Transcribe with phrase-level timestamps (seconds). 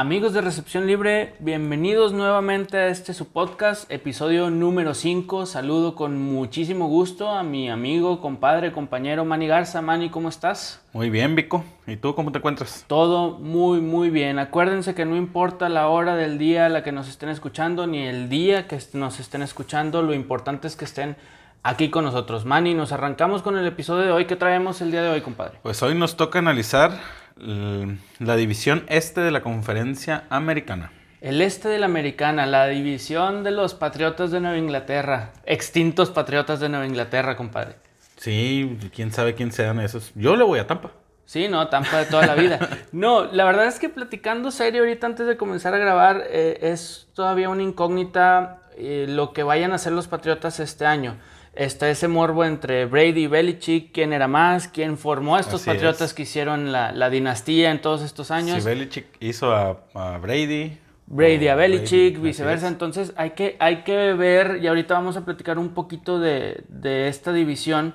[0.00, 5.44] Amigos de Recepción Libre, bienvenidos nuevamente a este su podcast, episodio número 5.
[5.44, 9.82] Saludo con muchísimo gusto a mi amigo, compadre, compañero Manny Garza.
[9.82, 10.80] Manny, ¿cómo estás?
[10.94, 11.64] Muy bien, Vico.
[11.86, 12.86] ¿Y tú cómo te encuentras?
[12.86, 14.38] Todo muy, muy bien.
[14.38, 18.06] Acuérdense que no importa la hora del día a la que nos estén escuchando, ni
[18.06, 21.16] el día que nos estén escuchando, lo importante es que estén
[21.62, 22.46] aquí con nosotros.
[22.46, 24.24] Manny, nos arrancamos con el episodio de hoy.
[24.24, 25.58] ¿Qué traemos el día de hoy, compadre?
[25.62, 26.92] Pues hoy nos toca analizar
[27.40, 30.92] la división este de la conferencia americana.
[31.20, 36.60] El este de la americana, la división de los patriotas de Nueva Inglaterra, extintos patriotas
[36.60, 37.76] de Nueva Inglaterra, compadre.
[38.16, 40.12] Sí, quién sabe quién sean esos.
[40.14, 40.92] Yo le voy a Tampa.
[41.26, 42.58] Sí, no, Tampa de toda la vida.
[42.92, 47.08] No, la verdad es que platicando serio ahorita antes de comenzar a grabar, eh, es
[47.14, 51.18] todavía una incógnita eh, lo que vayan a hacer los Patriotas este año
[51.54, 56.14] está ese morbo entre Brady y Belichick, quién era más, quién formó a estos patriotas
[56.14, 58.62] que hicieron la, dinastía en todos estos años.
[58.62, 60.78] Si Belichick hizo a, Brady.
[61.06, 62.68] Brady a Belichick, viceversa.
[62.68, 67.08] Entonces hay que, hay que ver, y ahorita vamos a platicar un poquito de, de
[67.08, 67.94] esta división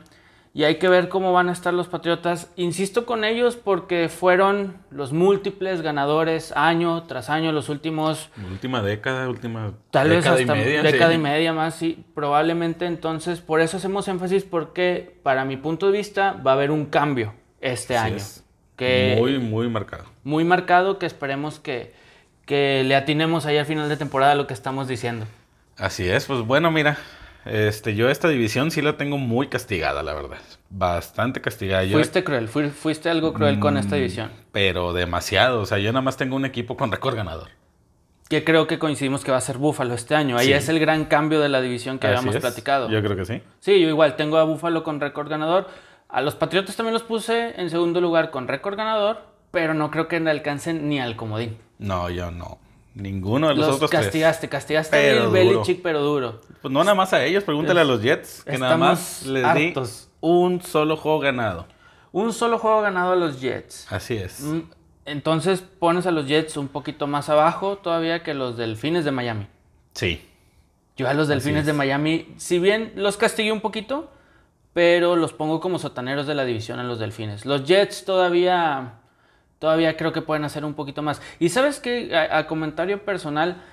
[0.55, 2.49] y hay que ver cómo van a estar los Patriotas.
[2.55, 8.29] Insisto con ellos porque fueron los múltiples ganadores año tras año, los últimos...
[8.49, 10.81] Última década, última tal década vez hasta y media.
[10.81, 12.05] Década y media más, sí.
[12.15, 16.71] Probablemente entonces, por eso hacemos énfasis porque para mi punto de vista va a haber
[16.71, 18.23] un cambio este año.
[18.77, 20.05] Que, muy, muy marcado.
[20.23, 21.93] Muy marcado que esperemos que,
[22.45, 25.25] que le atinemos ahí al final de temporada lo que estamos diciendo.
[25.75, 26.97] Así es, pues bueno, mira,
[27.45, 30.39] este, yo esta división sí la tengo muy castigada, la verdad.
[30.69, 31.87] Bastante castigada.
[31.91, 34.31] Fuiste cruel, fuiste algo cruel con esta mm, división.
[34.51, 35.61] Pero demasiado.
[35.61, 37.49] O sea, yo nada más tengo un equipo con récord ganador.
[38.27, 40.37] Que creo que coincidimos que va a ser Búfalo este año.
[40.37, 42.89] Ahí es el gran cambio de la división que habíamos platicado.
[42.89, 43.41] Yo creo que sí.
[43.59, 45.67] Sí, yo igual tengo a Búfalo con récord ganador.
[46.09, 50.07] A los Patriotas también los puse en segundo lugar con récord ganador, pero no creo
[50.07, 51.57] que alcancen ni al comodín.
[51.77, 52.57] No, yo no.
[52.95, 56.39] Ninguno de los, otros castigaste, castigaste pero a Belichick, pero duro.
[56.61, 59.73] Pues no nada más a ellos, pregúntale a los Jets, que nada más les di
[60.21, 61.67] un solo juego ganado.
[62.13, 63.91] Un solo juego ganado a los Jets.
[63.91, 64.39] Así es.
[64.39, 64.61] Mm,
[65.03, 69.47] entonces pones a los Jets un poquito más abajo todavía que los Delfines de Miami.
[69.93, 70.25] Sí.
[70.95, 74.09] Yo a los Delfines de Miami, si bien los castigué un poquito,
[74.71, 77.45] pero los pongo como sotaneros de la división a los Delfines.
[77.45, 79.01] Los Jets todavía
[79.65, 81.23] todavía creo que pueden hacer un poquito más.
[81.39, 83.63] Y sabes que a, comentario personal,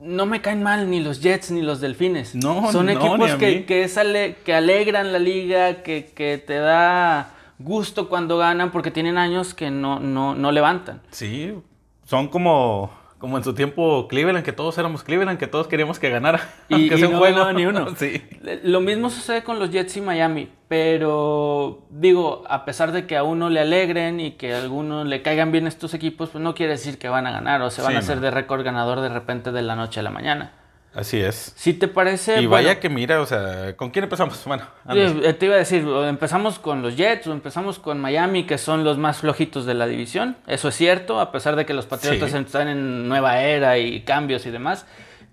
[0.00, 2.34] no me caen mal ni los Jets ni los Delfines.
[2.34, 7.30] No, Son equipos que, que, que alegran la liga, que, que, te da
[7.60, 11.00] gusto cuando ganan porque tienen años que no, no, no levantan.
[11.12, 11.54] Sí,
[12.06, 16.10] son como como en su tiempo Cleveland, que todos éramos Cleveland, que todos queríamos que
[16.10, 16.40] ganara.
[16.70, 17.94] Y, que no juego ni uno.
[17.96, 18.22] sí.
[18.64, 23.22] Lo mismo sucede con los Jets y Miami, pero digo, a pesar de que a
[23.22, 26.72] uno le alegren y que a alguno le caigan bien estos equipos, pues no quiere
[26.72, 29.52] decir que van a ganar o se van a hacer de récord ganador de repente
[29.52, 30.52] de la noche a la mañana.
[30.92, 31.52] Así es.
[31.56, 32.42] Si te parece.
[32.42, 34.42] Y vaya que mira, o sea, ¿con quién empezamos?
[34.46, 38.58] Bueno, eh, te iba a decir, empezamos con los Jets o empezamos con Miami, que
[38.58, 40.36] son los más flojitos de la división.
[40.46, 44.46] Eso es cierto, a pesar de que los Patriotas están en nueva era y cambios
[44.46, 44.86] y demás.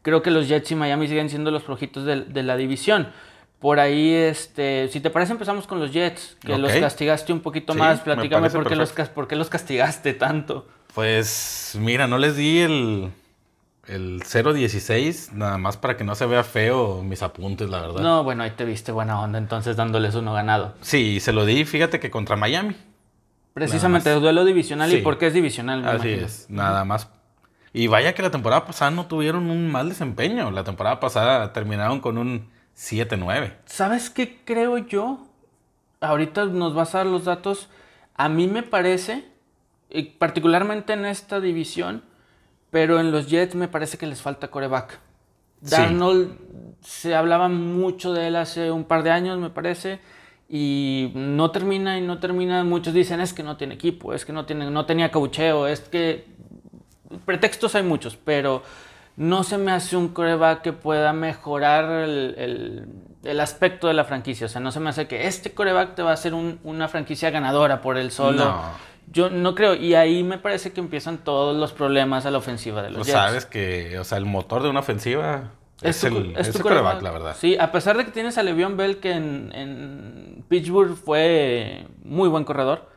[0.03, 3.11] Creo que los Jets y Miami siguen siendo los flojitos de, la división.
[3.59, 7.73] Por ahí, este, si te parece, empezamos con los Jets, que los castigaste un poquito
[7.73, 8.01] más.
[8.01, 10.67] Platícame por qué, los, por qué los castigaste tanto.
[10.93, 13.11] Pues mira, no les di el
[13.87, 18.01] el 0.16, nada más para que no se vea feo mis apuntes, la verdad.
[18.01, 20.75] No, bueno, ahí te viste buena onda entonces dándoles uno ganado.
[20.81, 22.75] Sí, se lo di, fíjate que contra Miami.
[23.53, 25.87] Precisamente, el duelo divisional y por qué es divisional.
[25.87, 27.09] Así es, nada más.
[27.73, 30.51] Y vaya que la temporada pasada no tuvieron un mal desempeño.
[30.51, 33.53] La temporada pasada terminaron con un 7-9.
[33.65, 35.25] ¿Sabes qué creo yo?
[36.01, 37.69] Ahorita nos vas a dar los datos.
[38.15, 39.25] A mí me parece,
[40.19, 42.03] particularmente en esta división,
[42.69, 44.99] pero en los Jets me parece que les falta coreback.
[45.61, 46.37] Darnold
[46.81, 49.99] se hablaba mucho de él hace un par de años, me parece,
[50.49, 52.63] y no termina y no termina.
[52.63, 55.81] Muchos dicen es que no tiene equipo, es que no, tiene, no tenía caucheo, es
[55.81, 56.25] que
[57.25, 58.63] pretextos hay muchos, pero
[59.15, 62.87] no se me hace un coreback que pueda mejorar el,
[63.39, 64.45] aspecto de la franquicia.
[64.45, 67.31] O sea, no se me hace que este coreback te va a hacer una franquicia
[67.31, 68.45] ganadora por él solo.
[68.45, 68.61] No.
[69.09, 72.81] Yo no creo, y ahí me parece que empiezan todos los problemas a la ofensiva
[72.81, 75.51] de los pues sabes que, o sea, el motor de una ofensiva
[75.81, 76.81] es, el, es la
[77.11, 77.35] verdad.
[77.39, 82.43] Sí, a pesar de que tienes a Le'Veon Bell, que en, Pittsburgh fue muy buen
[82.43, 82.89] corredor,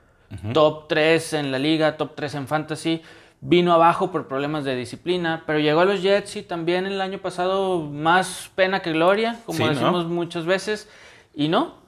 [0.52, 3.02] top 3 en la liga, top 3 en fantasy,
[3.40, 7.18] vino abajo por problemas de disciplina, pero llegó a los Jets y también el año
[7.18, 10.88] pasado más pena que gloria, como decimos muchas veces,
[11.34, 11.79] y no,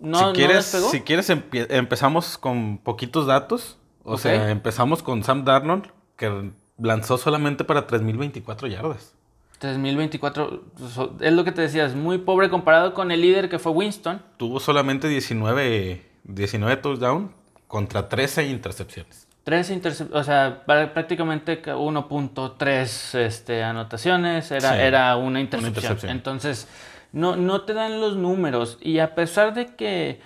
[0.00, 3.76] no, si quieres, Si quieres empezamos con poquitos datos.
[4.02, 5.86] O sea, empezamos con Sam Darnold,
[6.16, 9.14] que lanzó solamente para 3.024 yardas.
[9.58, 10.62] 3024
[10.94, 13.72] so- es lo que te decía, es muy pobre comparado con el líder que fue
[13.72, 14.22] Winston.
[14.38, 17.30] Tuvo solamente 19, 19 touchdowns
[17.68, 19.26] contra 13 intercepciones.
[19.44, 25.74] Tres intercep- o sea, prácticamente ca- 1.3 este, anotaciones, era, Sí, era una intercepción.
[25.76, 26.12] intercepción.
[26.12, 26.68] Entonces,
[27.12, 28.78] no, no te dan los números.
[28.80, 30.20] Y a pesar de que,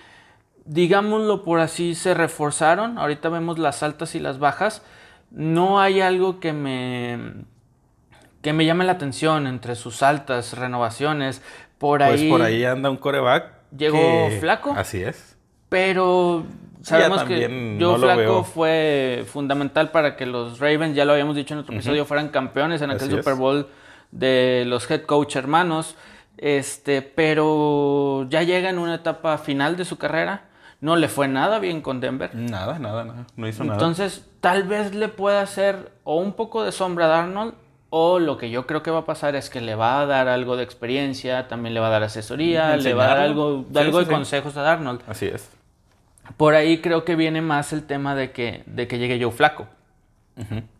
[0.65, 4.83] digámoslo por así, se reforzaron, ahorita vemos las altas y las bajas,
[5.31, 7.17] no hay algo que me,
[8.41, 11.41] que me llame la atención entre sus altas renovaciones.
[11.77, 13.51] Por Pues ahí, por ahí anda un coreback.
[13.75, 14.73] Llegó que- flaco.
[14.77, 15.37] Así es.
[15.69, 16.45] Pero
[16.81, 21.53] sabemos que no lo Flaco fue fundamental para que los Ravens, ya lo habíamos dicho
[21.53, 23.17] en otro episodio, fueran campeones en aquel Así.
[23.17, 23.67] Super Bowl
[24.11, 25.95] de los head coach hermanos.
[26.37, 30.43] Este, pero ya llega en una etapa final de su carrera.
[30.81, 32.35] No le fue nada bien con Denver.
[32.35, 33.25] Nada, nada, nada.
[33.35, 33.75] No hizo nada.
[33.75, 37.53] Entonces, tal vez le pueda hacer o un poco de sombra a Darnold,
[37.89, 40.27] o lo que yo creo que va a pasar es que le va a dar
[40.27, 43.77] algo de experiencia, también le va a dar asesoría, le va a dar algo, Sí,
[43.79, 44.11] algo sí, de sí.
[44.11, 45.01] consejos a Darnold.
[45.07, 45.49] Así es.
[46.35, 49.67] Por ahí creo que viene más el tema de que, de que llegue Joe Flaco.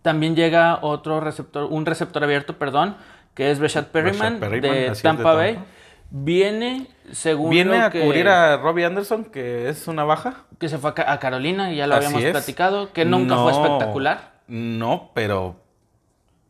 [0.02, 2.98] También llega otro receptor, un receptor abierto, perdón,
[3.36, 5.54] que es Rashad Perryman, Perryman, de, Tampa Bay.
[5.56, 5.70] Tampa.
[6.12, 10.46] Viene, según Viene a que, cubrir a Robbie Anderson, que es una baja.
[10.60, 12.32] que se fue a Ca- a Carolina, y ya lo Así habíamos es.
[12.32, 14.32] platicado, que nunca fue espectacular.
[14.48, 15.58] No, pero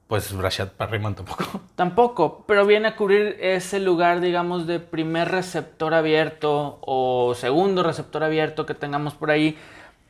[0.07, 1.45] pues Rashad Perryman tampoco.
[1.75, 8.23] Tampoco, pero viene a cubrir ese lugar, digamos, de primer receptor abierto o segundo receptor
[8.23, 9.57] abierto que tengamos por ahí.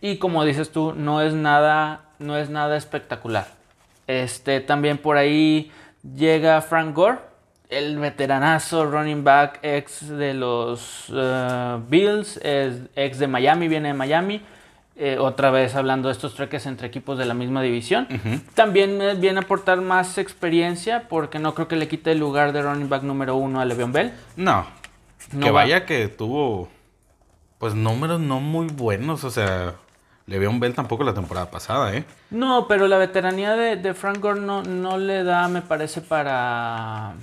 [0.01, 3.47] Y como dices tú, no es nada, no es nada espectacular.
[4.07, 5.71] Este, también por ahí
[6.15, 7.19] llega Frank Gore,
[7.69, 13.93] el veteranazo running back ex de los eh, Bills, es ex de Miami, viene de
[13.93, 14.41] Miami.
[14.97, 18.07] Eh, otra vez hablando de estos treques entre equipos de la misma división.
[18.53, 22.53] También eh, viene a aportar más experiencia porque no creo que le quite el lugar
[22.53, 24.13] de running back número uno a Le'Veon Bell.
[24.37, 24.65] No.
[25.33, 26.69] No que va- vaya que tuvo
[27.57, 29.73] pues números no muy buenos, o sea,
[30.27, 32.03] le veo un Bell tampoco la temporada pasada, ¿eh?
[32.31, 37.13] No, pero la veteranía de, de Frank Gore no, no le da, me parece, para...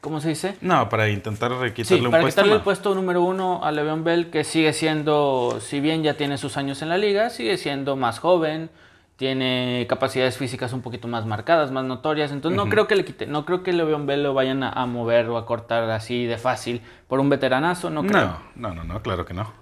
[0.00, 0.56] ¿Cómo se dice?
[0.60, 2.40] No, para intentar quitarle Sí, un para puesto.
[2.40, 2.56] quitarle no.
[2.56, 6.56] el puesto número uno a Le'Veon Bell, que sigue siendo, si bien ya tiene sus
[6.56, 8.68] años en la liga, sigue siendo más joven,
[9.14, 13.26] tiene capacidades físicas un poquito más marcadas, más notorias, entonces no creo que le quite,
[13.28, 16.36] no creo que Le'Veon Bell lo vayan a, a mover o a cortar así de
[16.36, 18.36] fácil por un veteranazo, no creo.
[18.56, 19.52] No, no, no, no, claro que no.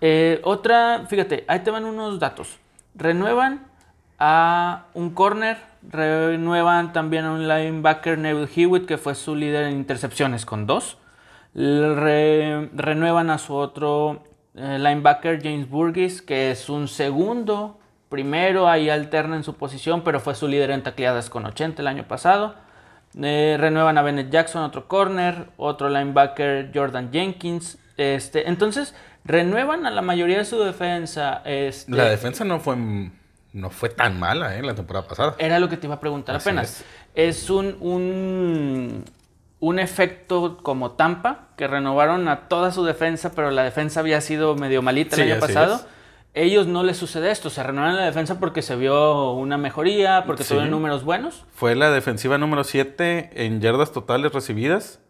[0.00, 2.58] Eh, otra, fíjate, ahí te van unos datos.
[2.94, 3.66] Renuevan
[4.18, 5.58] a un corner,
[5.88, 10.98] renuevan también a un linebacker Neville Hewitt, que fue su líder en intercepciones con dos.
[11.54, 17.78] Re- renuevan a su otro eh, linebacker James Burgess, que es un segundo,
[18.10, 21.88] primero, ahí alterna en su posición, pero fue su líder en tacleadas con 80 el
[21.88, 22.54] año pasado.
[23.20, 27.78] Eh, renuevan a Bennett Jackson, otro corner, otro linebacker Jordan Jenkins.
[27.96, 28.94] Este, entonces,
[29.26, 31.42] renuevan a la mayoría de su defensa.
[31.44, 32.76] Este, La defensa no fue
[33.52, 34.62] no fue tan mala, ¿eh?
[34.62, 35.34] La temporada pasada.
[35.38, 36.84] Era lo que te iba a preguntar Así apenas.
[37.14, 39.04] Es, un, un,
[39.60, 44.54] un efecto como Tampa, que renovaron a toda su defensa, pero la defensa había sido
[44.56, 45.74] medio malita el Sí, año pasado.
[45.76, 45.86] es.
[46.34, 50.42] Ellos no les sucede esto, se renuevan la defensa porque se vio una mejoría, porque
[50.42, 50.50] Sí.
[50.50, 51.46] tuvieron números buenos.
[51.54, 55.00] Fue la defensiva número 7 en yardas totales recibidas.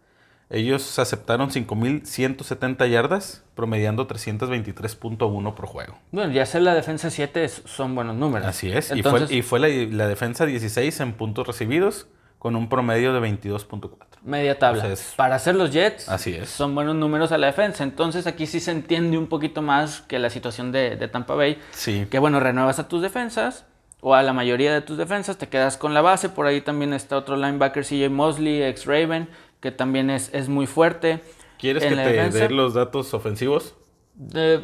[0.48, 5.98] Ellos aceptaron 5.170 yardas, promediando 323.1 por juego.
[6.12, 8.46] Bueno, ya ser la defensa 7 son buenos números.
[8.46, 8.90] Así es.
[8.90, 12.06] Entonces, y fue, y fue la, la defensa 16 en puntos recibidos,
[12.38, 13.90] con un promedio de 22.4.
[14.22, 14.82] media tabla.
[14.84, 16.48] Entonces, Para hacer los Jets, así es.
[16.48, 17.82] son buenos números a la defensa.
[17.82, 21.58] Entonces aquí sí se entiende un poquito más que la situación de, de Tampa Bay.
[21.72, 22.06] Sí.
[22.10, 23.64] Que bueno, renuevas a tus defensas
[24.00, 26.28] o a la mayoría de tus defensas, te quedas con la base.
[26.28, 29.28] Por ahí también está otro linebacker, CJ Mosley, ex Raven,
[29.66, 31.20] que también es, es muy fuerte.
[31.58, 32.38] ¿Quieres en que te defensa.
[32.38, 33.74] dé los datos ofensivos?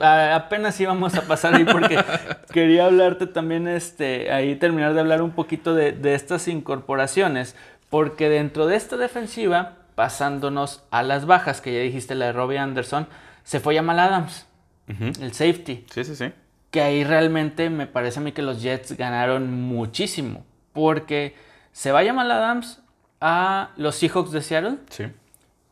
[0.01, 1.99] Apenas íbamos a pasar ahí porque
[2.53, 7.57] quería hablarte también, este, ahí terminar de hablar un poquito de, de estas incorporaciones,
[7.91, 12.59] porque dentro de esta defensiva, pasándonos a las bajas, que ya dijiste la de Robbie
[12.59, 13.09] Anderson,
[13.43, 14.47] se fue Jamal Adams,
[14.89, 15.07] Ujú.
[15.21, 16.33] el safety, Sí, sí, sí.
[16.71, 21.35] que ahí realmente me parece a mí que los Jets ganaron muchísimo, porque
[21.73, 22.82] se va Jamal Adams
[23.23, 25.05] a los Seahawks de Seattle, Sí.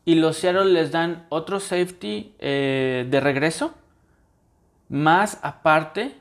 [0.05, 3.75] y los Seattle les dan otro safety eh, de regreso.
[4.89, 6.15] Más aparte,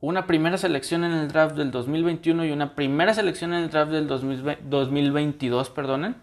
[0.00, 3.90] una primera selección en el draft del 2021 y una primera selección en el draft
[3.90, 6.14] del 2020 2022, perdonen.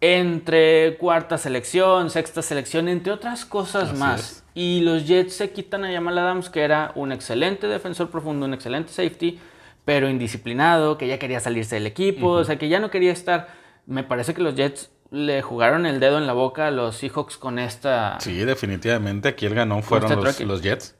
[0.00, 4.20] Entre cuarta selección, sexta selección, entre otras cosas Así más.
[4.20, 4.44] es.
[4.54, 8.52] Y los Jets se quitan a Jamal Adams, que era un excelente defensor profundo, un
[8.54, 9.38] excelente safety,
[9.86, 13.48] pero indisciplinado, que ya quería salirse del equipo, o sea, que ya no quería estar.
[13.86, 17.38] Me parece que los Jets le jugaron el dedo en la boca a los Seahawks
[17.38, 18.18] con esta.
[18.20, 19.28] Sí, definitivamente.
[19.28, 20.96] Aquí el ganón fueron este los, los Jets.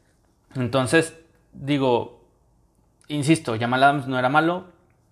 [0.54, 1.14] Entonces,
[1.52, 2.24] digo,
[3.08, 4.66] insisto, Jamal Adams no era malo,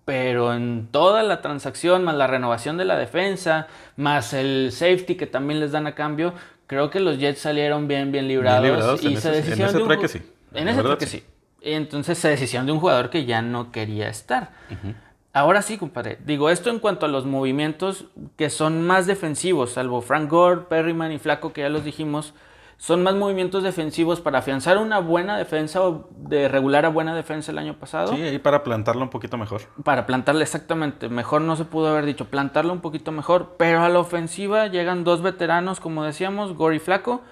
[0.05, 3.67] pero en toda la transacción, más la renovación de la defensa,
[3.97, 6.33] más el safety que también les dan a cambio,
[6.67, 8.61] creo que los Jets salieron bien, bien librados.
[8.61, 10.21] Bien librados y en se ese- en ese ju- sí.
[10.53, 11.17] En ese truque sí.
[11.19, 11.25] sí.
[11.65, 14.51] Entonces se deshicieron de un jugador que ya no quería estar.
[15.33, 16.19] Ahora sí, compadre.
[16.23, 18.05] Digo, esto en cuanto a los movimientos
[18.37, 22.33] que son más defensivos, salvo Frank Gore, Perryman y Flaco, que ya los dijimos,
[22.77, 27.51] son más movimientos defensivos para afianzar una buena defensa o de regular a buena defensa
[27.51, 28.15] el año pasado.
[28.15, 29.63] Sí, ahí para plantarlo un poquito mejor.
[29.83, 33.89] Para plantarle exactamente, mejor no se pudo haber dicho, plantarlo un poquito mejor, pero a
[33.89, 37.23] la ofensiva llegan dos veteranos, como decíamos, Gore y Flaco,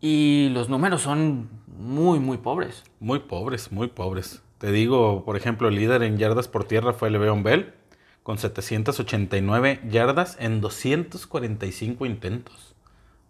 [0.00, 1.48] y los números son
[1.84, 2.82] muy, muy pobres.
[2.98, 4.42] Muy pobres, muy pobres.
[4.58, 7.74] Te digo, por ejemplo, el líder en yardas por tierra fue Le'Veon Bell,
[8.22, 12.74] con 789 yardas en 245 intentos.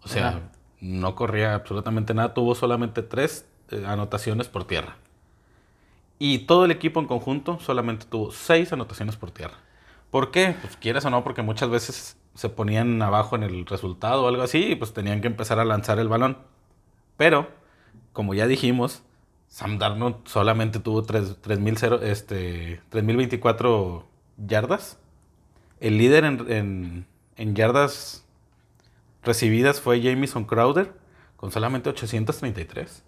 [0.05, 0.41] O sea, Ajá.
[0.81, 4.97] no corría absolutamente nada, tuvo solamente tres eh, anotaciones por tierra.
[6.21, 9.57] Y todo el equipo en conjunto solamente tuvo seis anotaciones por tierra.
[10.13, 10.55] ¿Por qué?
[10.61, 14.43] Pues quieras o no, porque muchas veces se ponían abajo en el resultado o algo
[14.43, 16.39] así y pues tenían que empezar a lanzar el balón.
[17.17, 17.49] Pero,
[18.13, 19.03] como ya dijimos,
[19.49, 24.05] Sam Darnold solamente tuvo tres- 3,000 cero- este, 3.024
[24.37, 24.99] yardas.
[25.81, 28.25] El líder en, en- en yardas
[29.23, 30.93] recibidas fue Jamison Crowder
[31.37, 33.03] con solamente 833.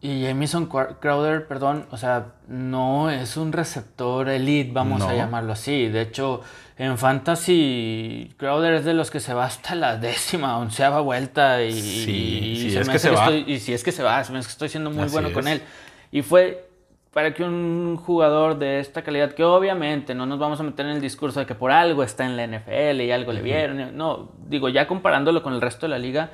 [0.00, 5.88] Y Jamison Crowder, perdón, o sea, no es un receptor elite, vamos a llamarlo así.
[5.88, 6.42] De hecho,
[6.76, 11.62] en Fantasy, Crowder es de los que se va hasta la décima, onceava vuelta.
[11.62, 12.10] Y, Sí,
[12.52, 13.24] y si se es me que se va.
[13.26, 15.12] estoy- y si es que se va, se me hace que estoy siendo muy Así
[15.12, 15.62] bueno con él.
[16.10, 16.68] Y fue
[17.12, 20.92] para que un jugador de esta calidad, que obviamente no nos vamos a meter en
[20.96, 23.96] el discurso de que por algo está en la NFL y algo le vieron.
[23.96, 26.30] No, digo, ya comparándolo con el resto de la liga,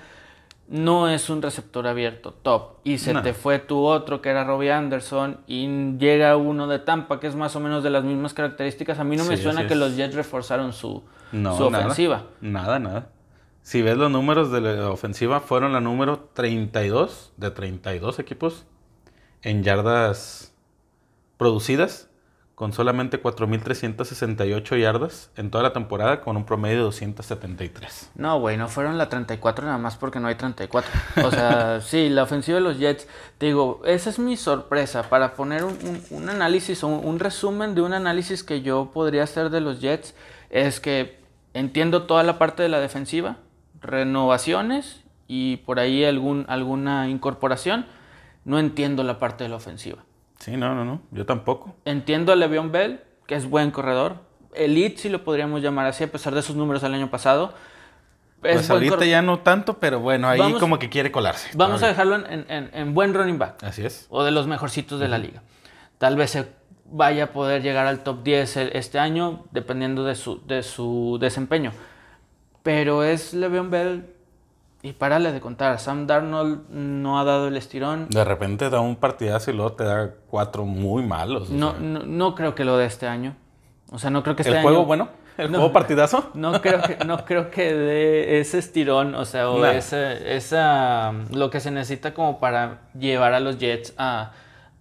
[0.71, 2.77] no es un receptor abierto top.
[2.85, 3.23] Y se No.
[3.23, 5.67] te fue tu otro, que era Robbie Anderson, y
[5.99, 8.99] llega uno de Tampa, que es más o menos de las mismas características.
[9.01, 9.79] A mí no me suena que es.
[9.79, 11.85] los Jets reforzaron su, No, su nada.
[11.85, 12.25] ofensiva.
[12.41, 13.09] Nada, nada.
[13.63, 18.65] Si ves los números de la ofensiva, fueron la número 32 de 32 equipos
[19.43, 20.55] en yardas
[21.37, 22.10] producidas,
[22.61, 28.11] con solamente 4.368 yardas en toda la temporada, con un promedio de 273.
[28.17, 30.91] No, güey, no fueron la 34 nada más porque no hay 34.
[31.25, 35.33] O sea, sí, la ofensiva de los Jets, te digo, esa es mi sorpresa para
[35.33, 39.23] poner un, un- un análisis o un, un resumen de un análisis que yo podría
[39.23, 40.15] hacer de los Jets.
[40.51, 41.19] Es que
[41.55, 43.39] entiendo toda la parte de la defensiva,
[43.81, 47.87] renovaciones y por ahí algún, alguna incorporación.
[48.45, 50.05] No entiendo la parte de la ofensiva.
[50.41, 51.77] Sí, no, no, no, yo tampoco.
[51.85, 54.17] Entiendo a Le'Veon Bell, que es buen corredor.
[54.55, 57.55] Elite, si lo podríamos llamar así, a pesar de sus números del año pasado.
[58.43, 61.51] Es Pues ahorita ya no tanto, pero bueno, ahí Vamos- como que quiere colarse.
[61.55, 63.63] Vamos a dejarlo en, en- en buen running back.
[63.63, 64.07] Así es.
[64.09, 65.43] O de los mejorcitos de la liga.
[65.99, 66.49] Tal vez se
[66.87, 71.19] vaya a poder llegar al top 10 el- este año, dependiendo de su, de su
[71.21, 71.73] desempeño.
[72.63, 74.07] Pero es Le'Veon Bell
[74.83, 75.79] y párale de contar.
[75.79, 78.09] Sam Darnold no ha dado el estirón.
[78.09, 81.51] De repente da un partidazo y luego te da cuatro muy malos.
[81.51, 83.37] No, no, no creo que lo dé este año.
[83.91, 84.69] O sea, no creo que este ¿El año...
[84.69, 85.09] juego bueno?
[85.37, 85.59] ¿El No.
[85.59, 86.31] juego partidazo?
[86.35, 89.71] No creo que, no creo que dé ese estirón, o sea, o Nah.
[89.73, 94.33] ese- esa, lo que se necesita como para llevar a los Jets a,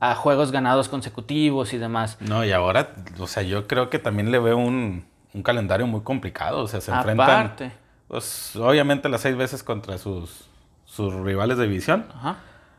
[0.02, 2.18] a juegos ganados consecutivos y demás.
[2.20, 2.90] No, y ahora,
[3.20, 6.60] o sea, yo creo que también le veo un, un calendario muy complicado.
[6.64, 7.72] O sea, se enfrentan, Aparte.
[8.10, 10.50] Pues, obviamente las seis veces contra sus,
[10.84, 12.36] sus rivales de división, Ajá.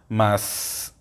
[0.08, 0.94] más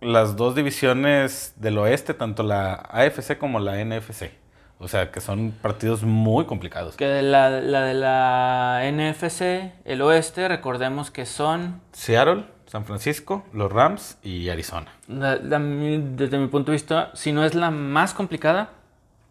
[0.00, 4.30] las dos divisiones del oeste, tanto la AFC como la NFC.
[4.78, 6.96] O sea, que son partidos muy complicados.
[6.96, 13.44] Que de la, la de la NFC, el oeste, recordemos que son, Seattle, San Francisco,
[13.52, 14.86] los Rams y Arizona.
[15.06, 18.70] la- la- mi- desde mi punto de vista, si no es la más complicada,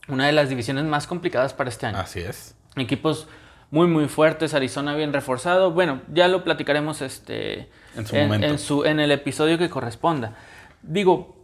[0.08, 1.98] una de las divisiones más complicadas para este año.
[1.98, 2.56] Así es.
[2.76, 3.28] Equipos
[3.72, 5.72] muy muy fuertes, Arizona bien reforzado.
[5.72, 8.48] Bueno, ya lo platicaremos este En su momento.
[8.48, 10.34] en su- en el episodio que corresponda.
[10.82, 11.36] Digo,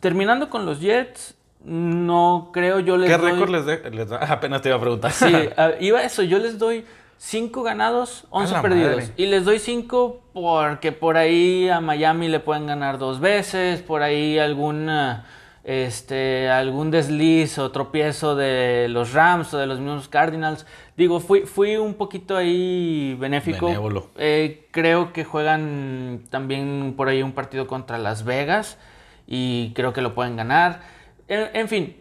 [0.00, 1.34] terminando con los Jets,
[1.64, 4.18] no creo yo les ¿Qué doy- récord les, de- les da?
[4.32, 5.12] Apenas te iba a preguntar.
[5.12, 5.26] Sí,
[5.80, 6.84] iba a eso, yo les doy
[7.18, 8.96] 5 ganados, 11 la perdidos.
[8.96, 9.12] madre.
[9.16, 14.02] Y les doy 5 porque por ahí a Miami le pueden ganar dos veces, por
[14.02, 15.24] ahí alguna,
[15.64, 20.66] este, algún desliz o tropiezo de los Rams o de los mismos Cardinals.
[20.96, 23.66] Digo, fui, fui un poquito ahí benéfico.
[23.66, 24.10] Benévolo.
[24.16, 28.78] Eh, creo que juegan también por ahí un partido contra Las Vegas
[29.26, 30.80] y creo que lo pueden ganar.
[31.28, 31.96] En, en fin,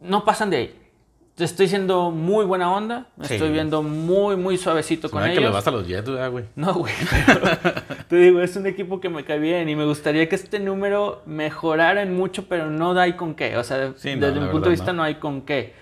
[0.00, 0.80] no pasan de ahí.
[1.38, 3.08] Estoy siendo muy buena onda.
[3.16, 3.34] Me Sí.
[3.34, 5.44] estoy viendo muy, muy suavecito con Con que ellos.
[5.44, 6.46] le vas a los Jets, ¿verdad, güey.
[6.56, 6.92] No, güey.
[7.26, 10.60] pero te digo, es un equipo que me cae bien y me gustaría que este
[10.60, 13.56] número mejorara en mucho, pero no hay con qué.
[13.56, 14.98] O sea, Sí, no, desde mi punto de vista no.
[14.98, 15.02] no.
[15.04, 15.74] hay con qué.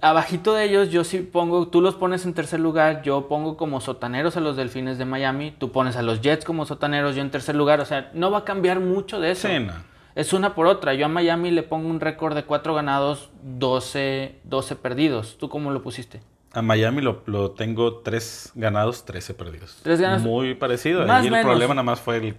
[0.00, 3.80] Abajito de ellos, yo sí pongo, tú los pones en tercer lugar, yo pongo como
[3.80, 7.30] sotaneros a los Delfines de Miami, tú pones a los Jets como sotaneros, yo en
[7.30, 7.80] tercer lugar.
[7.80, 9.48] O sea, no va a cambiar mucho de eso.
[9.48, 9.72] Sí, no.
[10.14, 10.94] Es una por otra.
[10.94, 15.38] Yo a Miami le pongo un récord de 4 ganados, 12, 12 perdidos.
[15.38, 16.20] ¿Tú cómo lo pusiste?
[16.54, 19.80] A Miami lo, lo tengo 3 ganados, 13 perdidos.
[19.82, 20.22] Tres ganados.
[20.22, 21.04] Muy parecido.
[21.06, 21.46] Más y el menos.
[21.46, 22.36] problema nada más fue el-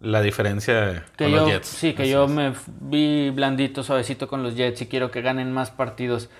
[0.00, 1.66] la diferencia Que con yo, los Jets.
[1.68, 2.30] sí, que Así yo es.
[2.30, 6.30] me vi blandito, suavecito con los Jets y quiero que ganen más partidos.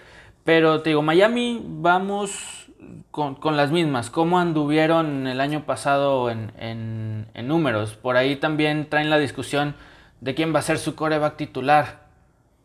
[0.45, 2.67] Pero te digo, Miami vamos
[3.11, 4.11] con, con las mismas.
[4.11, 7.95] ¿Cómo anduvieron el año pasado en, en- en números?
[7.95, 9.75] Por ahí también traen la discusión
[10.21, 12.05] de quién va a ser su coreback titular.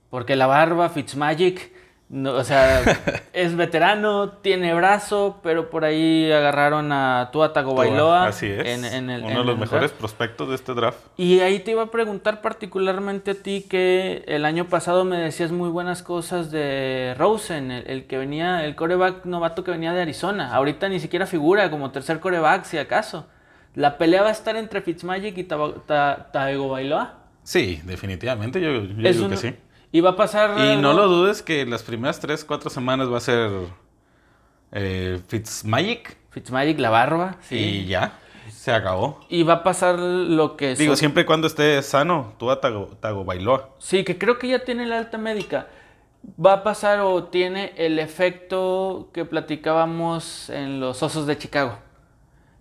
[0.10, 1.72] Porque la barba, Fitzmagic,
[2.10, 2.82] no, o sea,
[3.34, 8.26] es veterano, tiene brazo, pero por ahí agarraron a Tua Tagovailoa.
[8.28, 8.66] Así es.
[8.66, 9.96] en- en el- Uno en de los mejores draft.
[10.00, 10.98] prospectos de este draft.
[11.18, 15.52] Y ahí te iba a preguntar particularmente a ti que el año pasado me decías
[15.52, 20.02] muy buenas cosas de Rosen, el, el que venía, el coreback novato que venía de
[20.02, 20.52] Arizona.
[20.54, 23.28] Ahorita ni siquiera figura como tercer coreback, si acaso.
[23.76, 27.14] ¿La pelea va a estar entre Fitzmagic y Ta- Tagovailoa?
[27.44, 28.60] Sí, definitivamente.
[28.60, 29.56] Yo, yo digo un- que sí.
[29.92, 30.60] Y va a pasar...
[30.60, 33.52] Y no lo dudes que las primeras 3, 4 semanas va a ser
[34.72, 37.58] eh, Fitzmagic Fitzmagic, la barba, sí.
[37.58, 38.20] y ya.
[38.52, 39.20] Se acabó.
[39.30, 40.76] Y va a pasar lo que...
[40.76, 43.70] Digo, siempre y cuando esté sano, tú a Tago, Tagovailoa.
[43.80, 45.68] Sí, que creo que ya tiene la alta médica.
[46.44, 51.78] Va a pasar o tiene el efecto que platicábamos en los Osos de Chicago.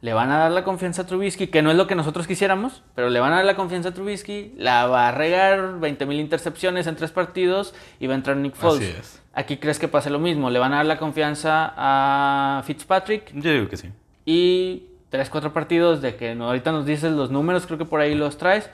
[0.01, 2.83] Le van a dar la confianza a Trubisky, que no es lo que nosotros quisiéramos,
[2.95, 6.87] pero le van a dar la confianza a Trubisky, la va a regar 20.000 intercepciones
[6.87, 8.89] en tres partidos y va a entrar Nick Foles.
[8.89, 9.23] Así es.
[9.35, 10.51] Aquí crees que pase lo mismo.
[10.51, 13.89] Le van a dar la confianza a Fitzpatrick Yo digo que sí.
[14.25, 18.15] y 3, 4 partidos de que ahorita nos dices los números, creo que por ahí
[18.15, 18.71] los traes.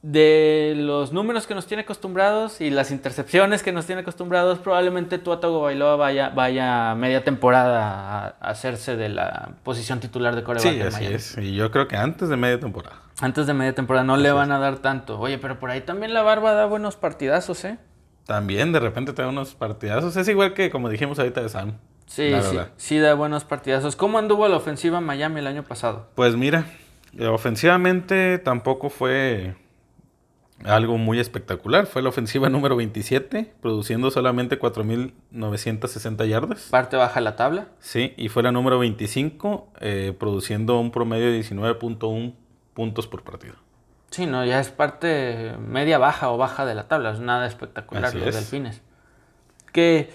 [0.00, 5.18] De los números que nos tiene acostumbrados y las intercepciones que nos tiene acostumbrados, probablemente
[5.18, 10.78] Tua Tagovailoa vaya, vaya media temporada a, hacerse de la posición titular de coreback Sí,
[10.78, 11.14] de así Miami.
[11.16, 11.36] es.
[11.38, 13.02] Y yo creo que antes de media temporada.
[13.20, 15.18] Antes de media temporada no le van a dar tanto.
[15.18, 17.78] Oye, pero por ahí también la barba da buenos partidazos, ¿eh?
[18.24, 20.16] También de repente te da unos partidazos.
[20.16, 21.78] Es igual que como dijimos ahorita de Sam.
[22.06, 23.96] Sí, sí, sí da buenos partidazos.
[23.96, 26.08] ¿Cómo anduvo la ofensiva en Miami el año pasado?
[26.14, 26.66] Pues mira,
[27.18, 29.56] eh, ofensivamente tampoco fue
[30.64, 31.86] algo muy espectacular.
[31.86, 36.62] Fue la ofensiva número 27, produciendo solamente 4.960 yardas.
[36.70, 37.68] Parte baja de la tabla.
[37.80, 42.34] Sí, y fue la número 25, eh, produciendo un promedio de 19.1
[42.74, 43.54] puntos por partido.
[44.10, 48.06] Sí, no, ya es parte media baja o baja de la tabla, es nada espectacular
[48.06, 48.34] Así los es.
[48.36, 48.80] delfines.
[49.72, 50.10] Que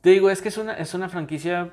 [0.00, 1.70] te digo, es que es una, es una franquicia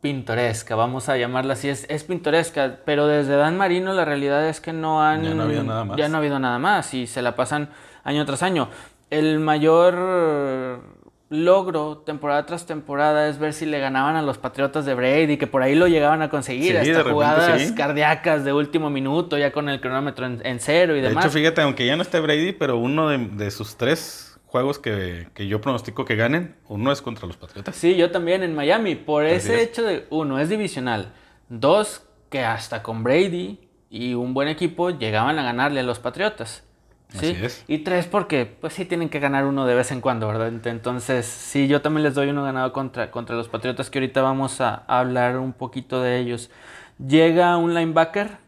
[0.00, 4.60] pintoresca, vamos a llamarla así, es, es pintoresca, pero desde Dan Marino la realidad es
[4.60, 5.24] que no han...
[5.24, 5.96] Ya no ha habido nada más.
[5.96, 7.70] Ya no ha habido nada más y se la pasan
[8.04, 8.68] año tras año.
[9.10, 10.80] El mayor
[11.28, 15.48] logro temporada tras temporada es ver si le ganaban a los Patriotas de Brady, que
[15.48, 17.74] por ahí lo llegaban a conseguir, Sí, de hasta repente jugadas sí.
[17.74, 21.24] cardíacas de último minuto, ya con el cronómetro en, en cero y De demás.
[21.24, 25.28] hecho, fíjate, aunque ya no esté Brady, pero uno de, de sus tres juegos que,
[25.34, 27.76] que yo pronostico que ganen, uno es contra los Patriotas.
[27.76, 28.94] Sí, yo también en Miami.
[28.94, 29.68] Por Así ese es.
[29.68, 31.12] hecho de, uno, es divisional.
[31.48, 36.64] Dos, que hasta con Brady y un buen equipo llegaban a ganarle a los Patriotas.
[37.08, 37.18] ¿sí?
[37.18, 37.64] Así es.
[37.68, 40.50] Y tres, porque pues sí tienen que ganar uno de vez en cuando, ¿verdad?
[40.50, 44.22] Ent- Entonces, sí, yo también les doy uno ganado contra, contra los Patriotas, que ahorita
[44.22, 46.50] vamos a, a hablar un poquito de ellos.
[46.98, 48.38] Llega un linebacker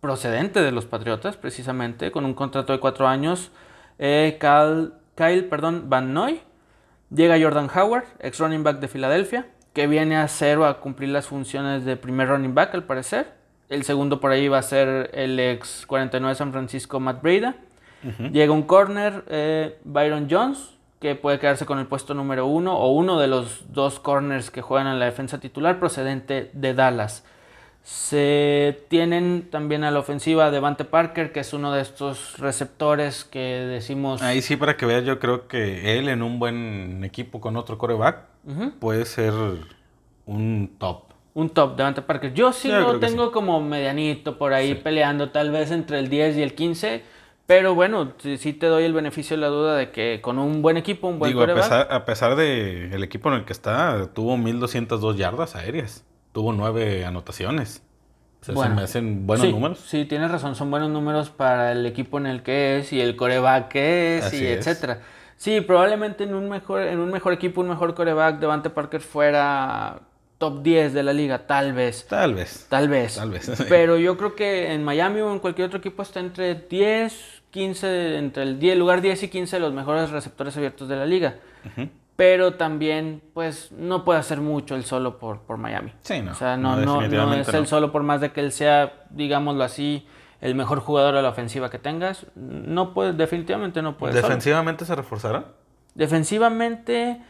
[0.00, 3.50] procedente de los Patriotas, precisamente, con un contrato de cuatro años.
[3.98, 6.40] eh, Kyle, Kyle, perdón, Van Noy.
[7.10, 11.08] Llega Jordan Howard, ex running back de Filadelfia, que viene a hacer o a cumplir
[11.08, 13.32] las funciones de primer running back, al parecer.
[13.68, 17.56] El segundo por ahí va a ser el ex 49 de San Francisco, Matt Breda.
[18.30, 22.92] Llega un corner, eh, Byron Jones, que puede quedarse con el puesto número uno o
[22.92, 27.24] uno de los dos corners que juegan en la defensa titular procedente de Dallas.
[27.90, 33.38] Se tienen también a la ofensiva Devante Parker, que es uno de estos receptores que
[33.40, 34.20] decimos...
[34.20, 37.78] Ahí sí, para que veas, yo creo que él en un buen equipo con otro
[37.78, 38.26] coreback
[38.78, 39.32] puede ser
[40.26, 41.04] un top.
[41.32, 42.34] Un top, Devante Parker.
[42.34, 46.36] Yo sí Yo lo tengo como medianito por ahí peleando, tal vez entre el 10
[46.36, 47.02] y el 15.
[47.46, 50.60] Pero bueno, sí, sí te doy el beneficio de la duda de que con un
[50.60, 53.44] buen equipo, un buen Digo, a quarterback, pesar, a pesar de el equipo en el
[53.46, 56.04] que está, tuvo 1202 yardas aéreas.
[56.32, 57.82] Tuvo nueve anotaciones.
[58.40, 59.78] O sea, Bueno, se me hacen buenos sí, números.
[59.80, 63.16] Sí, tienes razón, son buenos números para el equipo en el que es y el
[63.16, 64.66] coreback que es Así y es.
[64.66, 65.00] etcétera.
[65.36, 70.00] Sí, probablemente en un mejor, en un mejor equipo, un mejor coreback, Devante Parker fuera
[70.38, 72.06] top 10 de la liga, tal vez.
[72.08, 72.66] Tal vez.
[72.68, 73.16] Tal vez.
[73.16, 73.50] Tal vez.
[73.68, 78.18] Pero yo creo que en Miami o en cualquier otro equipo está entre 10, 15,
[78.18, 81.36] entre el 10, lugar 10 y 15 de los mejores receptores abiertos de la liga.
[81.66, 81.88] Ujú.
[82.18, 85.92] Pero también, pues, no puede hacer mucho él solo por, por Miami.
[86.02, 86.32] Sí, no.
[86.32, 89.62] O sea, no, No, no, es él solo por más de que él sea, digámoslo
[89.62, 90.04] así,
[90.40, 92.26] el mejor jugador de la ofensiva que tengas.
[92.34, 94.14] No puede, definitivamente no puede.
[94.14, 94.26] solo.
[94.26, 95.44] ¿Defensivamente se reforzaron?
[95.94, 97.22] Defensivamente,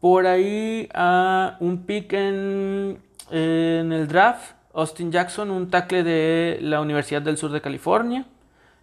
[0.00, 3.00] por ahí ah, un pick en,
[3.32, 8.24] en el draft, Austin Jackson, un tackle de la Universidad del Sur de California,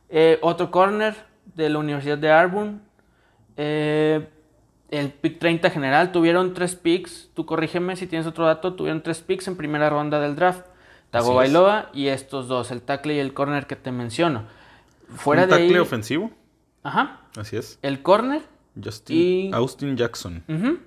[0.10, 1.16] Eh, otro corner
[1.56, 2.82] de la Universidad de Auburn,
[3.56, 4.28] Eh,
[5.00, 9.22] el pick 30 general, tuvieron tres picks, tú corrígeme si tienes otro dato, tuvieron tres
[9.22, 10.66] picks en primera ronda del draft,
[11.12, 11.36] Tago es.
[11.36, 14.44] Bailoa y estos dos, el tackle y el corner que te menciono.
[15.16, 16.32] Fuera un de tackle ahí, ofensivo.
[16.84, 17.78] ajá, Así es.
[17.82, 18.42] el corner
[18.82, 20.44] Justin Y- Austin Jackson.
[20.48, 20.80] Ujú.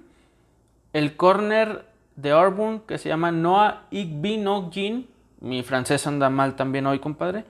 [0.92, 1.85] El corner
[2.16, 5.07] de Auburn que se llama Noah Igbinogjin.
[5.40, 7.45] Mi francés anda mal también hoy, compadre.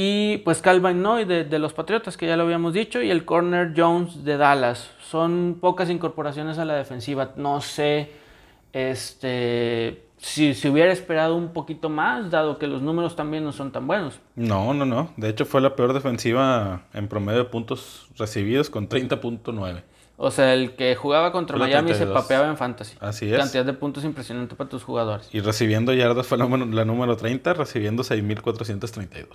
[0.00, 3.02] Y pues Calvin Noy de, de los Patriotas, que ya lo habíamos dicho.
[3.02, 4.90] Y el corner Jones de Dallas.
[5.02, 7.32] Son pocas incorporaciones a la defensiva.
[7.34, 8.12] No sé
[8.72, 13.72] este, si se hubiera esperado un poquito más, dado que los números también no son
[13.72, 14.20] tan buenos.
[14.36, 15.10] No, no, no.
[15.16, 19.82] De hecho, fue la peor defensiva en promedio de puntos recibidos con 30.9.
[20.20, 22.22] O sea, el que jugaba contra Fue Miami se 32.
[22.22, 22.96] papeaba en fantasy.
[23.00, 23.38] Así es.
[23.38, 25.28] Cantidad de puntos impresionante para tus jugadores.
[25.32, 29.26] Y recibiendo yardas fue la, número- la número 30, recibiendo 6.432.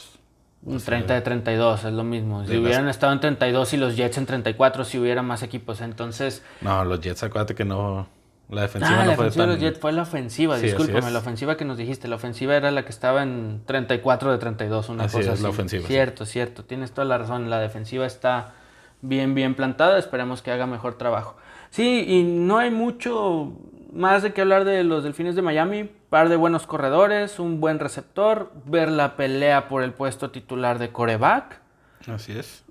[0.66, 2.46] Un 30 de 32 es lo mismo.
[2.46, 5.82] Si las- hubieran estado en 32 y los Jets en 34, si hubiera más equipos.
[5.82, 8.08] Entonces, No, los Jets, acuérdate que no.
[8.50, 11.10] La defensiva ah, no la fue ofensiva de los Jets fue la ofensiva, Sí, discúlpame,
[11.12, 12.08] la ofensiva que nos dijiste.
[12.08, 15.44] La ofensiva era la que estaba en 34 de 32, una Así cosa es, así.
[15.44, 15.88] la ofensiva, sí.
[15.88, 17.50] Cierto, cierto, tienes toda la razón.
[17.50, 18.54] La defensiva está
[19.02, 19.98] bien, bien plantada.
[19.98, 21.36] Esperemos que haga mejor trabajo.
[21.72, 23.54] Sí, y no hay mucho
[23.92, 25.90] más de qué hablar de los Delfines de Miami.
[26.14, 30.92] Par de buenos corredores, un buen receptor, ver la pelea por el puesto titular de
[30.92, 31.60] coreback.
[32.08, 32.64] Así es.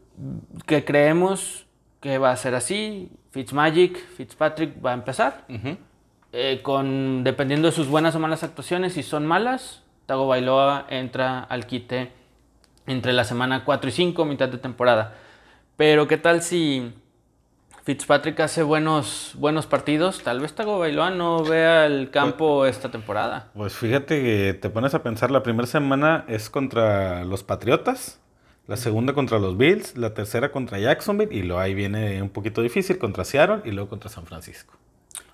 [0.64, 1.66] que creemos
[2.00, 3.11] que va a ser así.
[3.33, 5.44] Fitzmagic, Fitzpatrick va a empezar.
[6.31, 11.40] Eh, con, dependiendo de sus buenas o malas actuaciones, si son malas, Tago Bailoa entra
[11.40, 12.12] al quite
[12.87, 15.14] entre la semana 4 y 5, mitad de temporada.
[15.76, 16.94] Pero qué tal si
[17.84, 23.48] Fitzpatrick hace buenos, buenos partidos, tal vez Tago Bailoa no vea el campo esta temporada.
[23.54, 28.20] Pues fíjate que te pones a pensar, la primera semana es contra los Patriotas,
[28.68, 32.62] la segunda contra los Bills, la tercera contra Jacksonville y luego ahí viene un poquito
[32.62, 34.74] difícil contra Seattle y luego contra San Francisco.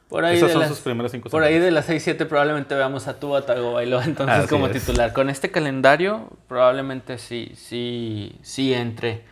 [0.09, 2.75] Por ahí, Esas de son las, sus primeras cinco por ahí de las 6-7 probablemente
[2.75, 4.73] veamos a Tua Tagovailoa entonces Así como es.
[4.73, 5.13] titular.
[5.13, 9.25] Con este calendario probablemente sí, sí, sí entre.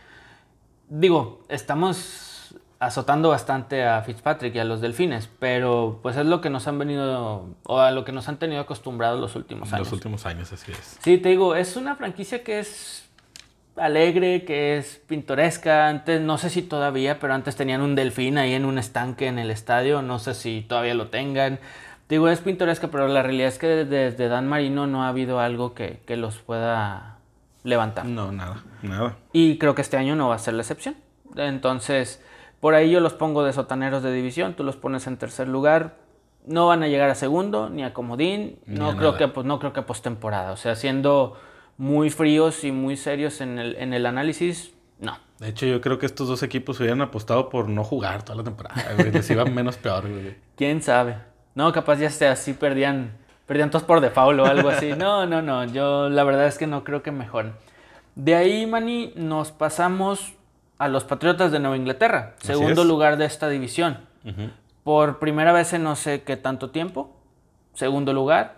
[0.87, 2.26] Digo, estamos
[2.79, 6.77] azotando bastante a Fitzpatrick y a los Delfines, pero pues es lo que nos han
[6.77, 9.87] venido o a lo que nos han tenido acostumbrados los últimos años.
[9.87, 10.97] los últimos años, así es.
[11.01, 13.07] Sí, te digo, es una franquicia que es
[13.77, 15.87] alegre, que es pintoresca.
[15.87, 19.39] Antes, no sé si todavía, pero antes tenían un delfín ahí en un estanque en
[19.39, 20.01] el estadio.
[20.01, 21.59] No sé si todavía lo tengan.
[22.09, 25.73] Digo, es pintoresca, pero la realidad es que desde Dan Marino no ha habido algo
[25.73, 27.17] que, que los pueda
[27.63, 28.05] levantar.
[28.05, 29.17] No, nada, nada.
[29.33, 30.95] Y creo que este año no va a ser la excepción.
[31.35, 32.23] Entonces,
[32.59, 35.95] por ahí yo los pongo de sotaneros de división, tú los pones en tercer lugar.
[36.45, 38.59] No van a llegar a segundo ni a comodín.
[38.65, 40.51] Ni No a creo que pues no creo que postemporada.
[40.51, 41.37] O sea, siendo
[41.77, 45.17] muy fríos y muy serios en el, en el análisis, no.
[45.39, 48.43] De hecho, yo creo que estos dos equipos hubieran apostado por no jugar toda la
[48.43, 49.11] temporada, güey.
[49.11, 50.35] Les iba menos peor, güey.
[50.55, 51.17] ¿Quién sabe?
[51.53, 53.11] No, capaz ya sea así perdían,
[53.45, 54.93] perdían todos por default o algo así.
[54.97, 55.65] No, no, no.
[55.65, 57.53] Yo la verdad es que no creo que mejoren.
[58.15, 60.33] De ahí, Manny, nos pasamos
[60.77, 62.87] a los Patriotas de Nueva Inglaterra, Así segundo es.
[62.87, 63.97] lugar de esta división.
[64.83, 67.15] Por primera vez en no sé qué tanto tiempo,
[67.73, 68.57] segundo lugar.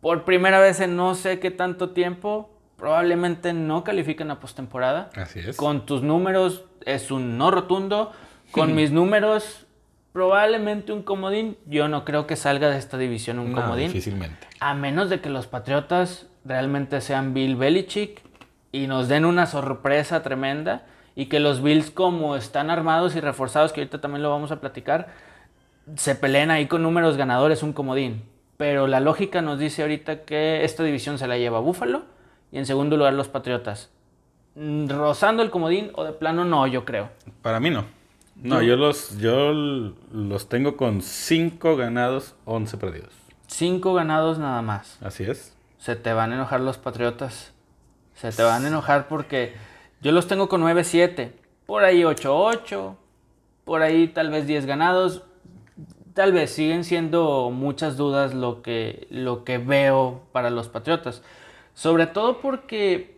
[0.00, 5.10] Por primera vez en no sé qué tanto tiempo, probablemente no califican a postemporada.
[5.14, 5.56] Así es.
[5.56, 8.12] Con tus números es un no rotundo.
[8.50, 9.66] Con mis números,
[10.12, 11.56] probablemente un comodín.
[11.66, 13.88] Yo no creo que salga de esta división un No, comodín.
[13.88, 14.46] difícilmente.
[14.60, 18.20] A menos de que los Patriotas realmente sean Bill Belichick
[18.72, 20.86] y nos den una sorpresa tremenda.
[21.14, 24.60] Y que los Bills, como están armados y reforzados, que ahorita también lo vamos a
[24.60, 25.08] platicar,
[25.96, 28.22] se peleen ahí con números ganadores, un comodín.
[28.56, 32.02] Pero la lógica nos dice ahorita que esta división se la lleva Buffalo
[32.50, 33.90] y en segundo lugar los Patriotas.
[34.54, 37.10] Mm, Rozando el comodín o de plano no, yo creo.
[37.42, 37.84] Para mí no.
[38.36, 38.64] No, ¿Tú?
[38.64, 43.12] yo los, yo los tengo con 5 ganados, 11 perdidos.
[43.52, 44.96] Cinco ganados nada más.
[45.02, 45.54] Así es.
[45.78, 47.52] Se te van a enojar los Patriotas.
[48.14, 49.54] Se te van a enojar porque
[50.02, 51.32] yo los tengo con 9-7.
[51.66, 52.96] Por ahí 8-8.
[53.64, 55.22] por ahí tal vez 10 ganados.
[56.14, 61.22] Tal vez siguen siendo muchas dudas lo que, lo que veo para los Patriotas.
[61.72, 63.16] Sobre todo porque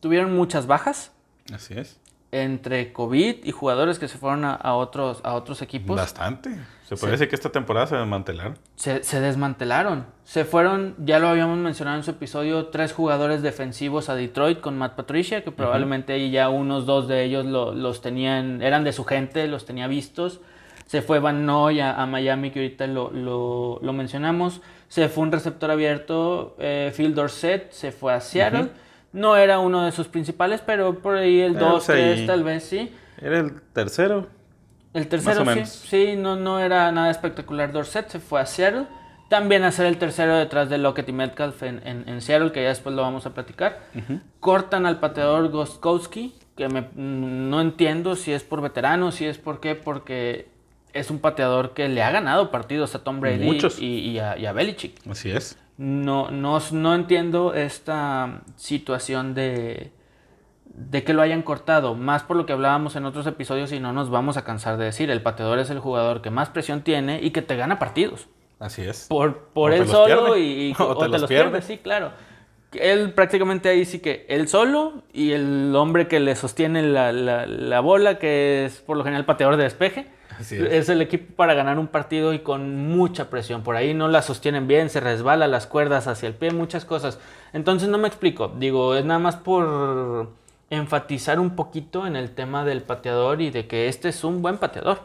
[0.00, 1.12] tuvieron muchas bajas.
[1.52, 1.99] Así es.
[2.32, 5.96] Entre COVID y jugadores que se fueron a, a otros, a otros equipos.
[5.96, 6.50] Bastante.
[6.88, 8.56] Se puede decir que esta temporada se desmantelaron.
[8.76, 10.06] Se, se desmantelaron.
[10.24, 14.78] Se fueron, ya lo habíamos mencionado en su episodio, tres jugadores defensivos a Detroit con
[14.78, 18.92] Matt Patricia, que probablemente ahí ya unos dos de ellos lo- los tenían, eran de
[18.92, 20.40] su gente, los tenía vistos.
[20.86, 24.60] Se fue Van Noy a, a Miami, que ahorita lo, lo- lo mencionamos.
[24.88, 28.68] Se fue un receptor abierto, eh, Phil Dorset, se fue a Seattle.
[29.12, 32.26] No era uno de sus principales, pero por ahí el Eh, 2, pues ahí- 3
[32.26, 32.92] tal vez sí.
[33.20, 34.28] Era el tercero.
[34.94, 37.72] El tercero, sí, sí, no, no era nada espectacular.
[37.72, 38.86] Dorset se fue a Seattle.
[39.28, 42.62] También a ser el tercero detrás de Lockett y Metcalf en, en- en Seattle, que
[42.64, 43.78] ya después lo vamos a platicar.
[44.40, 49.60] Cortan al pateador Gostkowski, que me- no entiendo si es por veterano, si es por
[49.60, 50.48] qué, porque
[50.92, 53.78] es un pateador que le ha ganado partidos a Tom Brady Muchos.
[53.80, 54.96] y, y a, y a Belichick.
[55.08, 55.56] Así es.
[55.82, 59.92] No, no, no entiendo esta situación de,
[60.66, 63.94] de que lo hayan cortado, más por lo que hablábamos en otros episodios y no
[63.94, 67.20] nos vamos a cansar de decir, el pateador es el jugador que más presión tiene
[67.22, 68.28] y que te gana partidos.
[68.58, 69.06] Así es.
[69.08, 70.40] Por, por él solo pierde.
[70.40, 71.50] y, y- O o te te, los los pierde.
[71.50, 72.12] pierde, sí, claro.
[72.72, 77.46] Él prácticamente ahí sí que él solo y el hombre que le sostiene la, la-
[77.46, 80.08] la bola, que es por lo general el pateador de despeje,
[80.40, 80.72] Así es.
[80.72, 80.88] es.
[80.88, 83.62] el equipo para ganar un partido y con mucha presión.
[83.62, 87.18] Por ahí no la sostienen bien, se resbala las cuerdas hacia el pie, muchas cosas.
[87.52, 88.52] Entonces no me explico.
[88.58, 90.30] Digo, es nada más por
[90.70, 94.56] enfatizar un poquito en el tema del pateador y de que este es un buen
[94.56, 95.00] pateador.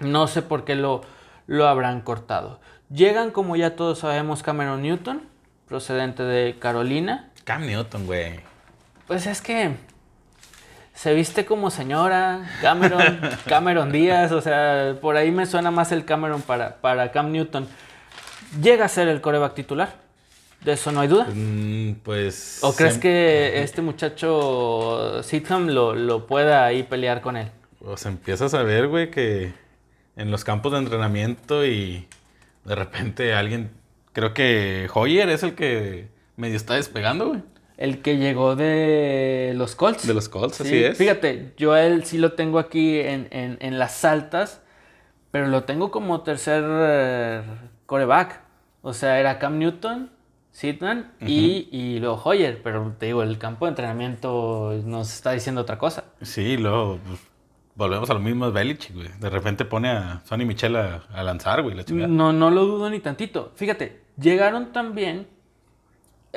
[0.00, 1.02] No sé por qué lo,
[1.46, 2.60] lo habrán cortado.
[2.90, 5.22] Llegan, como ya todos sabemos, Cameron Newton,
[5.68, 7.30] procedente de Carolina.
[7.44, 8.40] Cam Newton, güey.
[9.06, 9.74] Pues es que
[10.94, 16.04] se viste como señora, Cameron, Cameron Díaz, o sea, por ahí me suena más el
[16.04, 17.68] Cameron para, para Cam Newton.
[18.62, 19.94] Llega a ser el coreback titular,
[20.64, 21.26] de eso no hay duda.
[21.34, 22.60] Mm, pues.
[22.62, 27.50] ¿O crees que este muchacho Sitham lo, lo pueda ahí pelear con él?
[27.80, 29.52] Pues empiezas a ver, güey, que
[30.16, 32.06] en los campos de entrenamiento y
[32.64, 33.70] de repente alguien.
[34.12, 37.42] Creo que Hoyer es el que medio está despegando, güey.
[37.76, 40.06] El que llegó de los Colts.
[40.06, 40.98] De los Colts, Sí, así es.
[40.98, 44.62] Fíjate, yo a él sí lo tengo aquí en, en- en las altas,
[45.30, 47.42] pero lo tengo como tercer eh,
[47.86, 48.40] coreback.
[48.82, 50.10] O sea, era Cam Newton,
[50.52, 52.60] Sidman y, y luego Hoyer.
[52.62, 56.04] Pero te digo, el campo de entrenamiento nos está diciendo otra cosa.
[56.22, 57.18] Sí, luego pues,
[57.74, 59.08] volvemos a lo mismo, es Belichick, güey.
[59.18, 62.06] De repente pone a Sonny Michel a, a lanzar, güey, la.
[62.06, 63.50] No, no lo dudo ni tantito.
[63.56, 65.26] Fíjate, llegaron también,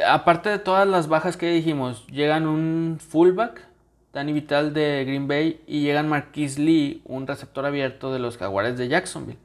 [0.06, 3.62] aparte de todas las bajas que dijimos, llegan un fullback,
[4.14, 8.78] Danny Vital de Green Bay, y llegan Marquise Lee, un receptor abierto de los Jaguares
[8.78, 9.40] de Jacksonville.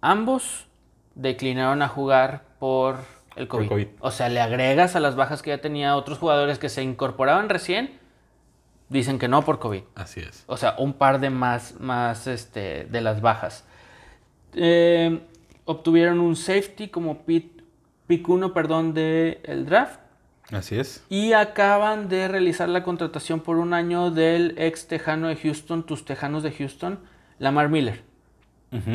[0.00, 0.66] Ambos
[1.14, 2.98] declinaron a jugar por
[3.36, 3.68] el COVID.
[3.68, 3.86] COVID.
[4.00, 7.48] O sea, le agregas a las bajas que ya tenía otros jugadores que se incorporaban
[7.48, 7.98] recién,
[8.88, 9.82] dicen que no por COVID.
[9.94, 10.44] Así es.
[10.46, 13.64] O sea, un par de más, más este, de las bajas.
[14.54, 15.20] Eh,
[15.64, 17.53] obtuvieron un safety como pick,
[18.16, 20.00] pick uno, perdón, del el draft.
[20.52, 21.04] Así es.
[21.08, 26.04] Y acaban de realizar la contratación por un año del ex tejano de Houston, tus
[26.04, 27.00] tejanos de Houston,
[27.38, 28.02] Lamar Miller.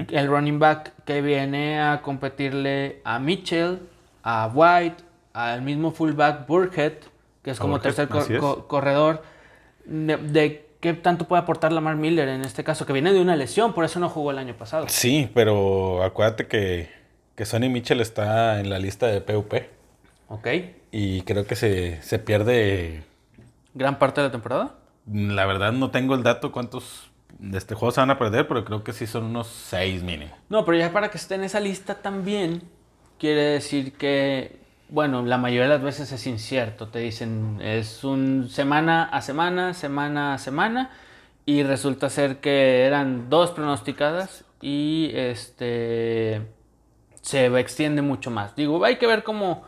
[0.10, 3.80] El running back que viene a competirle a Mitchell,
[4.24, 6.94] a White, al mismo fullback Burkhead,
[7.42, 8.42] que es como Burkhead, tercer es.
[8.68, 9.24] corredor.
[9.86, 13.38] De, de qué tanto puede aportar Lamar Miller en este caso, que viene de una
[13.38, 14.86] lesión, por eso no jugó el año pasado.
[14.90, 16.90] Sí, pero acuérdate que,
[17.40, 19.54] que Sonny Mitchell está en la lista de PUP.
[20.28, 20.48] Ok.
[20.92, 23.06] Y creo que se, se pierde.
[23.74, 24.76] Gran parte de la temporada.
[25.10, 28.66] La verdad, no tengo el dato cuántos de este juego se van a perder, pero
[28.66, 30.36] creo que sí son unos seis mínimo.
[30.50, 32.62] No, pero ya para que esté en esa lista también,
[33.18, 34.58] quiere decir que,
[34.90, 36.90] bueno, la mayoría de las veces es incierto.
[36.90, 40.90] Te dicen, es un semana a semana, semana a semana,
[41.46, 46.59] y resulta ser que eran dos pronosticadas y este
[47.22, 48.56] se extiende mucho más.
[48.56, 49.64] Digo, hay que ver cómo,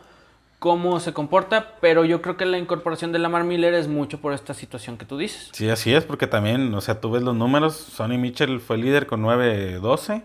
[0.58, 4.32] cómo se comporta, pero yo creo que la incorporación de Lamar Miller es mucho por
[4.32, 5.50] esta situación que tú dices.
[5.52, 7.74] Sí, así es, porque también, o sea, tú ves los números.
[7.76, 10.24] Sonny Mitchell fue líder con 9-12.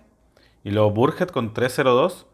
[0.64, 2.26] Y luego Burhead con 3-0-2.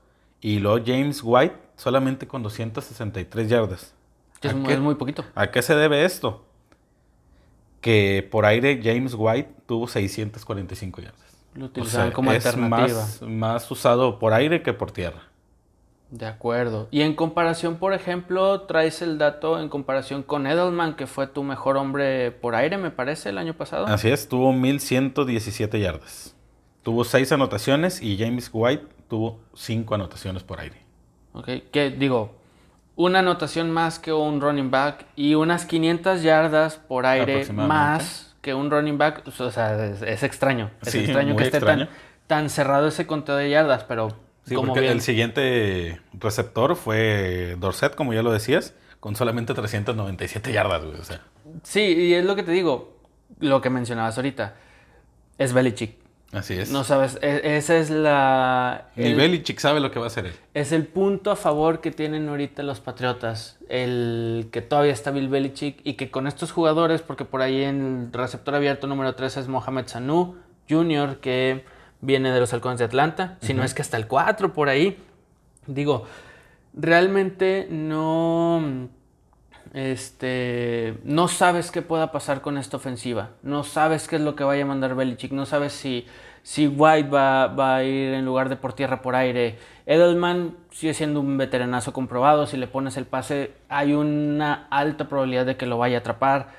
[0.42, 3.94] Y luego James White solamente con 263 yardas.
[4.42, 4.74] Que es, ¿A mu- qué?
[4.74, 5.24] es muy poquito.
[5.36, 6.44] ¿A qué se debe esto?
[7.82, 11.22] Que por aire James White tuvo 645 yardas.
[11.56, 13.00] Lo O utilizaban sea, como es alternativa.
[13.00, 15.22] más, más usado por aire que por tierra.
[16.10, 16.88] De acuerdo.
[16.92, 21.42] Y en comparación, por ejemplo, traes el dato en comparación con Edelman, que fue tu
[21.44, 23.88] mejor hombre por aire, me parece, el año pasado.
[23.88, 26.36] Así es, tuvo 1117 yardas.
[26.84, 30.84] Tuvo 6 anotaciones y James White tuvo 5 anotaciones por aire.
[31.34, 32.36] Ok, que digo,
[32.96, 38.54] una anotación más que un running back y unas 500 yardas por aire más que
[38.54, 39.24] un running back.
[39.26, 40.70] O sea, es, extraño.
[40.86, 41.90] Es extraño que esté Tan,
[42.28, 48.14] tan cerrado ese conteo de yardas, pero Sí, porque el siguiente receptor fue Dorset, como
[48.14, 51.00] ya lo decías, con solamente 397 yardas, güey.
[51.00, 51.22] O sea.
[51.64, 52.98] Sí, y es lo que te digo,
[53.40, 54.56] lo que mencionabas ahorita.
[55.38, 55.96] Es Belichick.
[56.34, 56.72] Así es.
[56.72, 58.90] No sabes, e, esa es la...
[58.96, 60.34] Ni Belichick sabe lo que va a hacer él.
[60.54, 63.60] Es el punto a favor que tienen ahorita los Patriotas.
[63.70, 68.10] El que todavía está Bill Belichick y que con estos jugadores, porque por ahí en
[68.12, 70.36] el receptor abierto número 3 es Mohamed Sanu
[70.70, 71.66] Jr., que
[72.02, 74.98] viene de los halcones de Atlanta, si no es que hasta el 4 por ahí.
[75.68, 76.06] Digo,
[76.74, 78.90] realmente no,
[79.74, 84.44] este, no sabes qué pueda pasar con esta ofensiva, no sabes qué es lo que
[84.44, 86.06] vaya a mandar Belichick, no sabes si,
[86.44, 89.58] si White va, va a ir en lugar de por tierra, por aire.
[89.88, 95.46] Edelman sigue siendo un veteranazo comprobado, si le pones el pase hay una alta probabilidad
[95.46, 96.50] de que lo vaya a atrapar,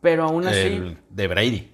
[0.00, 0.58] pero aún así...
[0.58, 1.70] El de Brady.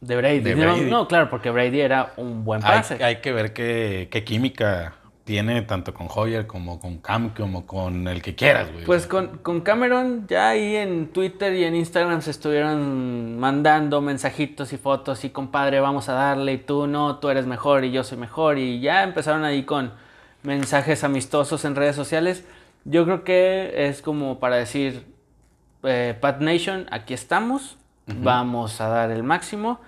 [0.00, 0.88] De Brady.
[0.88, 3.02] No, claro, porque Brady era un buen pase.
[3.02, 8.22] Hay, que ver qué, química tiene tanto con Hoyer como con Cam, como con el
[8.22, 8.84] que quieras, güey.
[8.84, 14.72] Pues con, con, Cameron ya ahí en Twitter y en Instagram se estuvieron mandando mensajitos
[14.72, 18.04] y fotos y compadre, vamos a darle y tú no, tú eres mejor y yo
[18.04, 19.92] soy mejor y ya empezaron ahí con
[20.42, 22.44] mensajes amistosos en redes sociales.
[22.84, 25.06] Yo creo que es como para decir,
[25.84, 29.80] eh, Pat Nation, aquí estamos, Vamos a dar el máximo.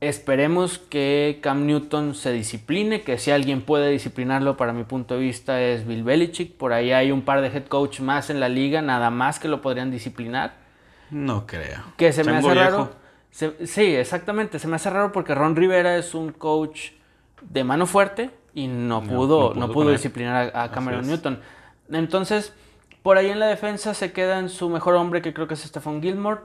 [0.00, 5.20] Esperemos que Cam Newton se discipline, que si alguien puede disciplinarlo, para mi punto de
[5.20, 6.56] vista, es Bill Belichick.
[6.56, 9.48] Por ahí hay un par de head coach más en la liga, nada más que
[9.48, 10.54] lo podrían disciplinar.
[11.10, 11.82] No creo.
[11.96, 12.90] Que se me hace raro.
[13.30, 14.58] sí, exactamente.
[14.58, 16.90] Se me hace raro porque Ron Rivera es un coach
[17.40, 21.40] de mano fuerte y no, pudo, no pudo, disciplinar a, Cameron Newton.
[21.90, 22.52] Entonces,
[23.02, 25.60] por ahí en la defensa se queda en su mejor hombre, que creo que es
[25.60, 26.40] Stephon Gilmore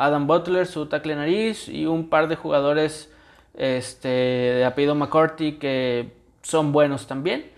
[0.00, 3.12] Adam Butler, su tackle nariz y un par de jugadores
[3.54, 7.50] este, de apellido McCarthy que son buenos también.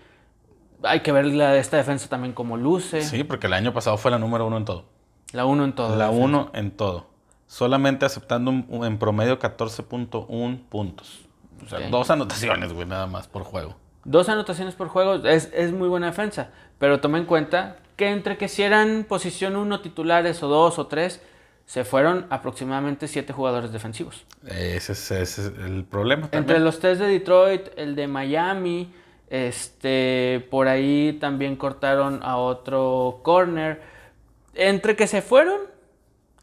[0.83, 3.01] Hay que ver la, esta defensa también como luce.
[3.01, 4.83] Sí, porque el año pasado fue la número uno en todo.
[5.31, 5.95] La uno en todo.
[5.95, 7.07] La uno en todo.
[7.47, 11.21] Solamente aceptando en promedio 14.1 puntos.
[11.65, 13.75] O sea, dos anotaciones, güey, nada más por juego.
[14.03, 16.49] Dos anotaciones por juego es, es muy buena defensa.
[16.77, 20.87] Pero toma en cuenta que entre que si eran posición uno titulares o dos o
[20.87, 21.21] tres,
[21.65, 24.25] se fueron aproximadamente siete jugadores defensivos.
[24.45, 26.29] Ese es, el problema.
[26.31, 28.93] Entre los tres de Detroit, el de Miami,
[29.29, 33.81] este, por ahí también cortaron a otro corner.
[34.53, 35.61] Entre que se fueron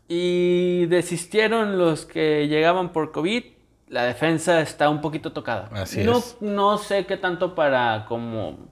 [0.08, 3.44] y desistieron los que llegaban por COVID,
[3.88, 5.68] la defensa está un poquito tocada.
[5.72, 8.70] Así no, no sé qué tanto para como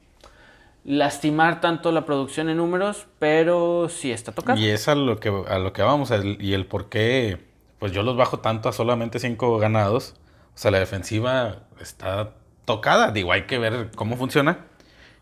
[0.89, 4.61] lastimar tanto la producción en números, pero sí está tocando.
[4.61, 7.45] Y es a lo que, a lo que vamos, y el por qué,
[7.79, 10.15] pues yo los bajo tanto a solamente cinco ganados.
[10.55, 12.31] O sea, la defensiva está
[12.65, 14.65] tocada, digo, hay que ver cómo funciona.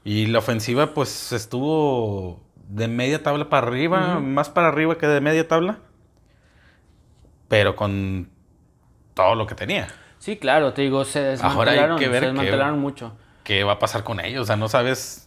[0.05, 5.21] Y la ofensiva, pues estuvo de media tabla para arriba, más para arriba que de
[5.21, 5.81] media tabla,
[7.49, 8.31] pero con
[9.15, 9.89] todo lo que tenía.
[10.21, 13.17] Sí, claro, te digo, se desmantelaron, Ahora hay que ver se desmantelaron mucho.
[13.43, 14.43] ¿Qué va a pasar con ellos?
[14.43, 15.26] O sea, no sabes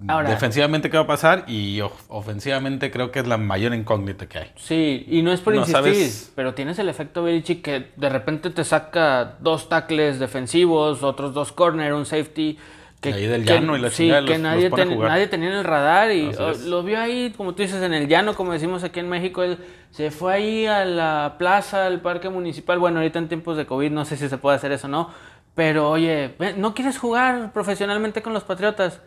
[0.00, 4.52] defensivamente qué va a pasar y ofensivamente creo que es la mayor incógnita que hay.
[4.56, 8.64] Sí, y no es por insistir, pero tienes el efecto Belichick que de repente te
[8.64, 12.58] saca dos tackles defensivos, otros dos corner, un safety.
[13.00, 16.30] Que, ahí del llano y la sí, que nadie, nadie tenía en el radar y
[16.66, 19.56] lo vio ahí, como tú dices, en el llano, como decimos aquí en México, él
[19.90, 23.90] se fue ahí a la plaza, al parque municipal, bueno, ahorita en tiempos de COVID
[23.90, 25.08] no sé si se puede hacer eso o no,
[25.54, 29.00] pero oye, ¿no quieres jugar profesionalmente con los Patriotas?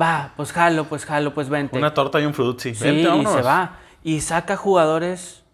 [0.00, 1.78] Va, pues jalo, pues jalo, pues vente.
[1.78, 2.74] Una torta y un frutzi.
[2.74, 3.78] Sí, y se va.
[4.02, 5.44] Y saca jugadores,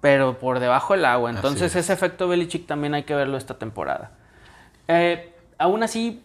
[0.00, 1.30] pero por debajo del agua.
[1.30, 4.12] Entonces ese efecto Belichick también hay que verlo esta temporada.
[4.88, 6.22] Eh, aún así,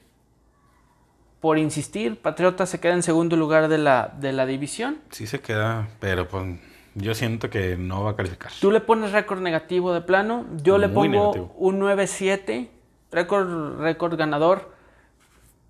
[1.41, 4.99] por insistir, Patriota se queda en segundo lugar de la, de la división.
[5.11, 6.59] Sí se queda, pero pues
[6.95, 8.51] yo siento que no va a calificar.
[8.61, 12.69] Tú le pones récord negativo de plano, yo le pongo un 9-7,
[13.11, 14.73] récord, récord ganador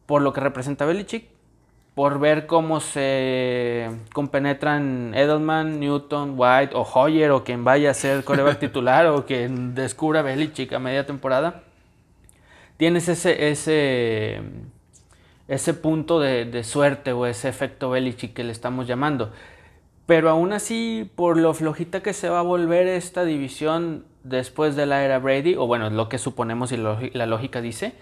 [0.06, 1.35] por lo que representa Belichick
[1.96, 8.26] por ver cómo se compenetran Edelman, Newton, White o Hoyer o quien vaya a ser
[8.26, 11.64] coreback titular o quien descubra Belichick a media temporada.
[12.76, 14.41] Tienes ese, ese,
[15.48, 19.32] ese punto de, de suerte o ese efecto Belichick que le estamos llamando.
[20.06, 24.86] Pero aún así, por lo flojita que se va a volver esta división después de
[24.86, 27.93] la era Brady, o bueno, lo que suponemos y la lógica dice,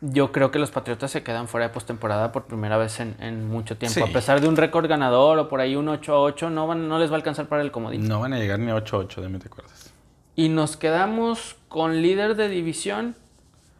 [0.00, 3.48] yo creo que los Patriotas se quedan fuera de postemporada por primera vez en, en
[3.48, 3.94] mucho tiempo.
[3.94, 4.02] Sí.
[4.02, 6.88] A pesar de un récord ganador o por ahí un 8 a 8, no, van,
[6.88, 8.06] no les va a alcanzar para el comodín.
[8.06, 9.92] No van a llegar ni a 8-8, de mí te acuerdas.
[10.34, 13.16] Y nos quedamos con líder de división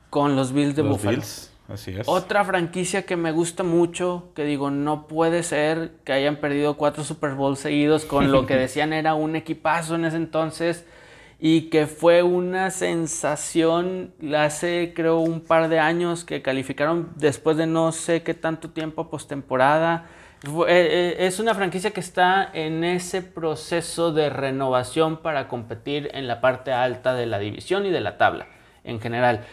[0.09, 1.19] con los Bills de Los Buffalo.
[1.19, 2.09] Bills, así es.
[2.09, 7.05] Otra franquicia que me gusta mucho, que digo, no puede ser que hayan perdido cuatro
[7.05, 10.87] Super Bowls seguidos con lo que decían era un equipazo en ese entonces
[11.39, 17.67] y que fue una sensación hace creo un par de años que calificaron después de
[17.67, 20.07] no sé qué tanto tiempo postemporada.
[20.45, 26.27] Eh, eh, Es una franquicia que está en ese proceso de renovación para competir en
[26.27, 28.47] la parte alta de la división y de la tabla
[28.85, 29.45] en general.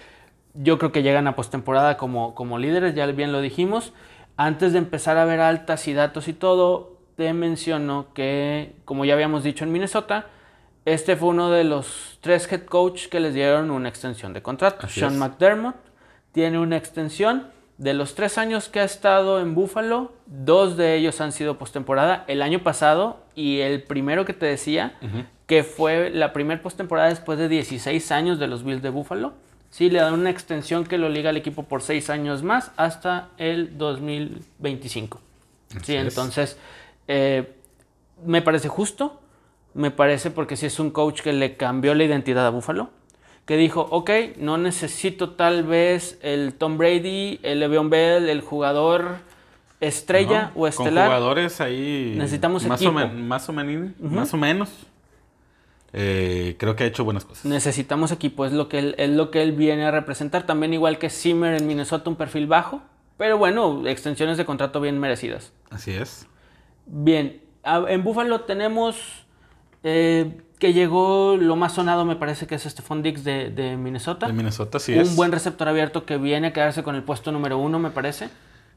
[0.53, 3.93] Yo creo que llegan a postemporada como, como líderes, ya bien lo dijimos.
[4.37, 9.13] Antes de empezar a ver altas y datos y todo, te menciono que, como ya
[9.13, 10.27] habíamos dicho en Minnesota,
[10.85, 14.85] este fue uno de los tres head coach que les dieron una extensión de contrato.
[14.85, 15.19] Así Sean es.
[15.19, 15.75] McDermott
[16.31, 17.47] tiene una extensión.
[17.79, 22.23] De los tres años que ha estado en Buffalo, dos de ellos han sido postemporada.
[22.27, 24.93] El año pasado y el primero que te decía,
[25.47, 29.33] que fue la primera postemporada después de 16 años de los Bills de Buffalo.
[29.71, 33.29] Sí, le dan una extensión que lo liga al equipo por seis años más hasta
[33.37, 35.19] el 2025.
[35.75, 36.07] Así Sí, es.
[36.07, 36.57] entonces
[37.07, 37.55] eh,
[38.23, 39.19] me parece justo,
[39.73, 42.89] me parece porque sí es un coach que le cambió la identidad a Buffalo,
[43.45, 49.17] que dijo, ok, no necesito tal vez el Tom Brady, el Le'Veon Bell, el jugador
[49.81, 50.61] estrella ¿no?
[50.61, 51.07] o estelar.
[51.09, 52.13] Con jugadores ahí.
[52.17, 52.97] Necesitamos más equipo.
[52.99, 54.69] O más, o menin- más o menos.
[55.95, 57.45] Eh, creo que ha hecho buenas cosas.
[57.45, 60.43] Necesitamos equipo, es lo, que él, es lo que él viene a representar.
[60.45, 62.81] También igual que Zimmer en Minnesota, un perfil bajo,
[63.17, 65.51] pero bueno, extensiones de contrato bien merecidas.
[65.69, 66.27] Así es.
[66.85, 69.25] Bien, en Buffalo tenemos
[69.83, 74.27] eh, que llegó lo más sonado, me parece que es Stephon Diggs de, de Minnesota.
[74.27, 75.15] De Minnesota sí un es.
[75.15, 78.29] buen receptor abierto que viene a quedarse con el puesto número uno, me parece.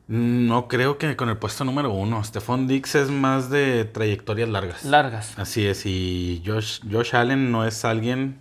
[0.09, 2.22] No creo que con el puesto número uno.
[2.22, 4.84] Stephon Dix es más de trayectorias largas.
[4.84, 5.36] Largas.
[5.38, 5.84] Así es.
[5.84, 8.38] Y Josh, Josh Allen no es alguien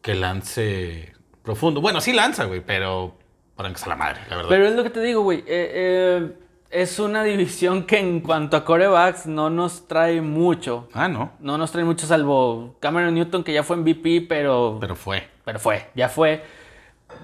[0.00, 1.12] que lance
[1.44, 1.80] profundo.
[1.80, 3.16] Bueno, sí lanza, güey, pero
[3.54, 4.48] para que sea la madre, la verdad.
[4.50, 5.38] Pero es lo que te digo, güey.
[5.40, 6.32] eh, eh,
[6.72, 10.88] es una división que en cuanto a corebacks no nos trae mucho.
[10.94, 11.32] ah, no.
[11.38, 15.28] No nos trae mucho salvo Cameron Newton, que ya fue MVP, pero, Pero fue.
[15.44, 16.42] pero fue, ya fue.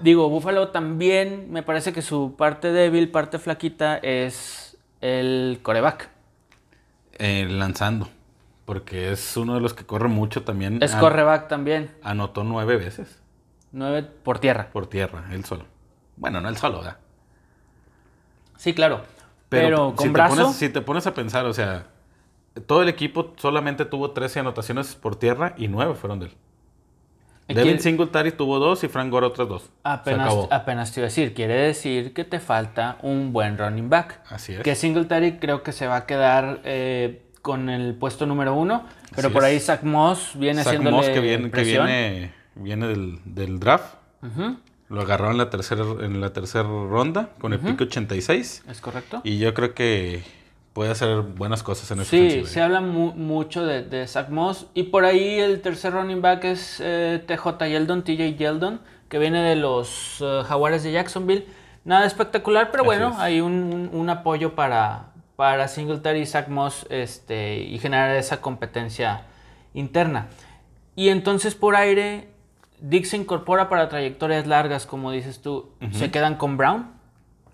[0.03, 6.09] Digo, Buffalo también me parece que su parte débil, parte flaquita es el coreback.
[7.17, 8.07] Eh, lanzando.
[8.65, 10.77] Porque es uno de los que corre mucho también.
[10.83, 11.89] Es coreback también.
[12.03, 13.19] Anotó nueve veces
[13.71, 14.69] Nueve por tierra.
[14.71, 15.65] por tierra, él solo.
[16.17, 16.97] Bueno, no él solo, ¿verdad?
[18.57, 19.01] Sí, claro.
[19.49, 20.35] Pero, si con te brazo.
[20.35, 21.87] pones- si te pones a pensar, o sea,
[22.67, 26.31] todo el equipo solamente tuvo 13 anotaciones por tierra y 9 fueron de él.
[27.47, 29.69] Devin Singletary tuvo dos y Frank Gore otras dos.
[29.83, 34.19] Apenas, apenas te iba a decir, quiere decir que te falta un buen running back.
[34.29, 34.59] Así es.
[34.61, 38.85] Que Singletary creo que se va a quedar eh, con el puesto número uno,
[39.15, 42.87] pero Así por ahí Zach Moss viene Zach haciéndole Moss, que viene, que viene, viene
[42.87, 43.95] del, del draft.
[44.21, 44.57] Ujú,
[44.89, 48.63] Lo agarró en la tercera en la tercera ronda con el pick 86.
[48.67, 49.21] ¿Es correcto?
[49.23, 50.23] Y yo creo que
[50.73, 52.47] puede hacer buenas cosas en esa Sí, ofensiva.
[52.47, 54.67] se habla mu- mucho de, de Zach Moss.
[54.73, 59.41] Y por ahí el tercer running back es eh, TJ Yeldon, TJ Yeldon, que viene
[59.43, 61.45] de los eh, Jaguares de Jacksonville.
[61.85, 63.17] Nada espectacular, pero Así bueno, es.
[63.19, 68.41] hay un, un- un apoyo para, para Singletary y Zach Moss este, y generar esa
[68.41, 69.23] competencia
[69.73, 70.27] interna.
[70.95, 72.28] Y entonces por aire,
[72.81, 75.71] Dick se incorpora para trayectorias largas, como dices tú.
[75.91, 76.91] Se quedan con Brown,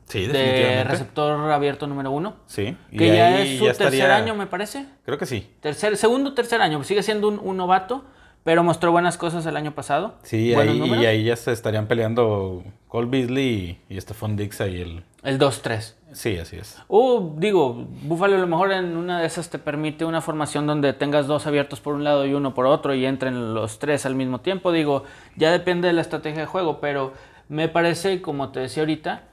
[0.08, 2.36] Sí, de receptor abierto número uno.
[2.46, 2.78] Sí.
[2.92, 4.86] y Que ya es su ya tercer estaría- año, me parece.
[5.04, 5.50] Creo que sí.
[5.62, 6.84] Tercer, segundo, tercer año.
[6.84, 8.06] Sigue siendo un, un novato,
[8.46, 10.14] pero mostró buenas cosas el año pasado.
[10.22, 14.82] Sí, ahí, y ahí ya se estarían peleando Cole Beasley y, y Stephon Diggs ahí
[14.82, 15.04] el...
[15.24, 15.96] El 2-3.
[16.14, 16.80] Sí, así es.
[16.88, 17.74] O digo,
[18.04, 21.48] Buffalo a lo mejor en una de esas te permite una formación donde tengas dos
[21.48, 24.72] abiertos por un lado y uno por otro y entren los tres al mismo tiempo.
[24.72, 27.14] Digo, ya depende de la estrategia de juego, pero
[27.50, 29.24] me parece, como te decía ahorita,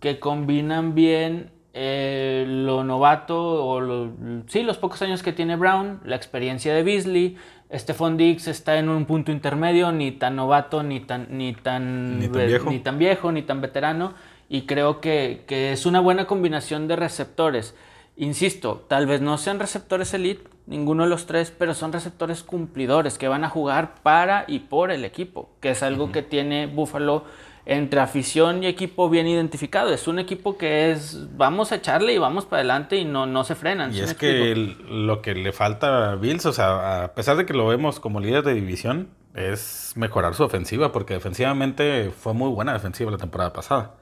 [0.00, 4.12] que combinan bien eh, lo novato o lo-
[4.46, 7.36] sí, los pocos años que tiene Brown, la experiencia de Beasley.
[7.72, 12.26] Stephon Diggs está en un punto intermedio, ni tan novato, ni tan, ni tan, Ni
[12.26, 12.70] tan ve- viejo.
[12.70, 14.12] ni tan viejo, ni tan veterano.
[14.50, 17.74] Y creo que, que es una buena combinación de receptores.
[18.18, 23.16] Insisto, tal vez no sean receptores elite, ninguno de los tres, pero son receptores cumplidores
[23.16, 27.24] que van a jugar para y por el equipo, que es algo que tiene Buffalo
[27.64, 29.92] entre afición y equipo bien identificado.
[29.92, 33.44] Es un equipo que es, vamos a echarle y vamos para adelante y no, no
[33.44, 33.90] se frenan.
[33.90, 37.14] Y ¿sí me es que el- lo que le falta a Bills, o sea, a
[37.14, 42.10] pesar de que lo vemos como líder de división, es mejorar su ofensiva, porque defensivamente
[42.10, 43.94] fue muy buena defensiva la temporada pasada.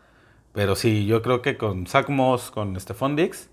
[0.52, 3.48] Pero sí, yo creo que con Zach Moss, con Stephon Diggs,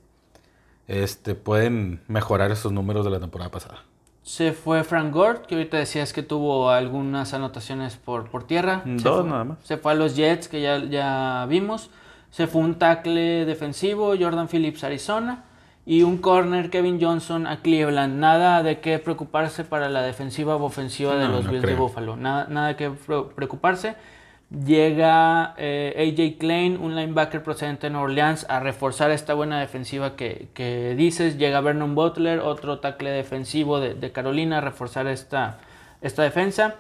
[0.88, 3.84] este, pueden mejorar esos números de la temporada pasada.
[4.28, 8.82] Se fue Frank Gore, que ahorita decías que tuvo algunas anotaciones por, por tierra.
[8.84, 9.58] Mm, Se dos fue- nada más.
[9.64, 11.90] Se fue a los Jets, que ya, ya vimos.
[12.30, 15.46] Se fue un tackle defensivo, Jordan Phillips, Arizona.
[15.86, 18.20] Y un corner, Kevin Johnson, a Cleveland.
[18.20, 21.76] Nada de qué preocuparse para la defensiva o ofensiva de los no Bills de.
[21.76, 22.18] Buffalo.
[22.18, 23.96] Nada, nada que pre- preocuparse.
[24.50, 30.48] Llega eh, AJ Klein, un linebacker procedente de Orleans, a reforzar esta buena defensiva que,
[30.54, 31.38] que dices.
[31.38, 35.60] Llega Vernon Butler, otro tackle defensivo de, de Carolina, a reforzar esta,
[36.02, 36.76] esta defensa.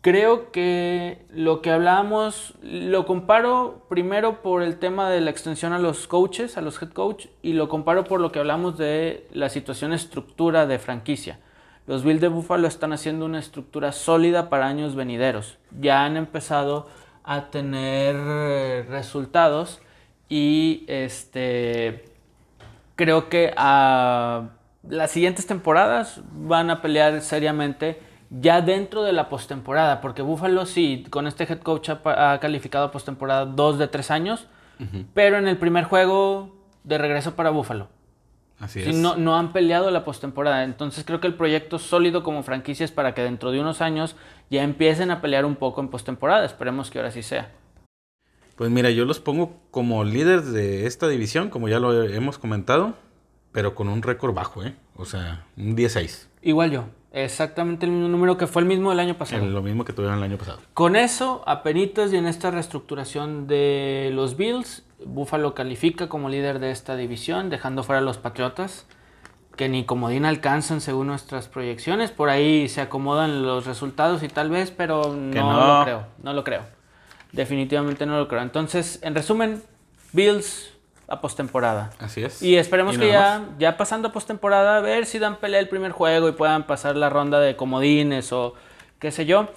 [0.00, 5.78] Creo que lo que hablábamos lo comparo primero por el tema de la extensión a
[5.78, 9.50] los coaches, a los head coach, y lo comparo por lo que hablamos de la
[9.50, 11.38] situación estructura de franquicia.
[11.86, 15.58] Los Bills de Buffalo están haciendo una estructura sólida para años venideros.
[15.80, 16.88] Ya han empezado
[17.24, 19.80] a tener eh, resultados
[20.28, 22.04] y este
[22.96, 24.48] creo que a
[24.88, 31.06] las siguientes temporadas van a pelear seriamente ya dentro de la postemporada, porque Buffalo sí,
[31.10, 34.48] con este head coach ha, calificado postemporada dos de tres años,
[35.12, 37.88] pero en el primer juego de regreso para Buffalo.
[38.60, 38.96] Así Sí, es.
[38.96, 40.64] no, no han peleado la postemporada.
[40.64, 44.16] Entonces creo que el proyecto sólido como franquicia es para que dentro de unos años
[44.50, 46.44] ya empiecen a pelear un poco en postemporada.
[46.44, 47.50] Esperemos que ahora sí sea.
[48.56, 52.94] Pues mira, yo los pongo como líderes de esta división, como ya lo hemos comentado,
[53.50, 54.76] pero con un récord bajo, ¿eh?
[54.96, 56.28] O sea, un 16.
[56.42, 56.84] Igual yo.
[57.12, 59.44] Exactamente el mismo número que fue el mismo del año pasado.
[59.46, 60.58] Lo mismo que tuvieron el año pasado.
[60.72, 66.70] Con eso, apenitas y en esta reestructuración de los Bills, Buffalo califica como líder de
[66.70, 68.86] esta división, dejando fuera a los Patriotas,
[69.56, 72.10] que ni comodín alcanzan según nuestras proyecciones.
[72.10, 75.78] Por ahí se acomodan los resultados y tal vez, pero no, no.
[75.78, 76.06] lo creo.
[76.22, 76.62] No lo creo.
[77.32, 78.42] Definitivamente no lo creo.
[78.42, 79.62] Entonces, en resumen,
[80.12, 80.72] Bills
[81.08, 81.90] a postemporada.
[81.98, 82.42] Así es.
[82.42, 85.68] Y esperemos Y que ya, ya pasando a postemporada, a ver si dan pelea el
[85.68, 88.54] primer juego y puedan pasar la ronda de comodines o
[88.98, 89.48] qué sé yo,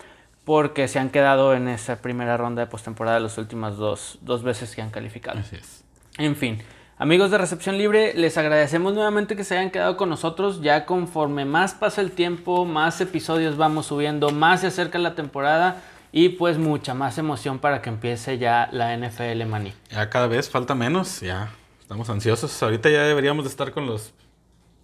[0.48, 4.74] porque se han quedado en esa primera ronda de postemporada las últimas dos, dos veces
[4.74, 5.40] que han calificado.
[5.40, 5.84] Así es.
[6.18, 6.60] En fin,
[6.98, 10.62] amigos de Recepción Libre, les agradecemos nuevamente que se hayan quedado con nosotros.
[10.62, 15.82] Ya conforme más pasa el tiempo, más episodios vamos subiendo, más se acerca la temporada
[16.14, 19.74] y pues mucha más emoción para que empiece ya la NFL Maní.
[19.92, 22.64] Ya cada vez falta menos, ya estamos ansiosos.
[22.64, 24.14] Ahorita ya deberíamos de estar con los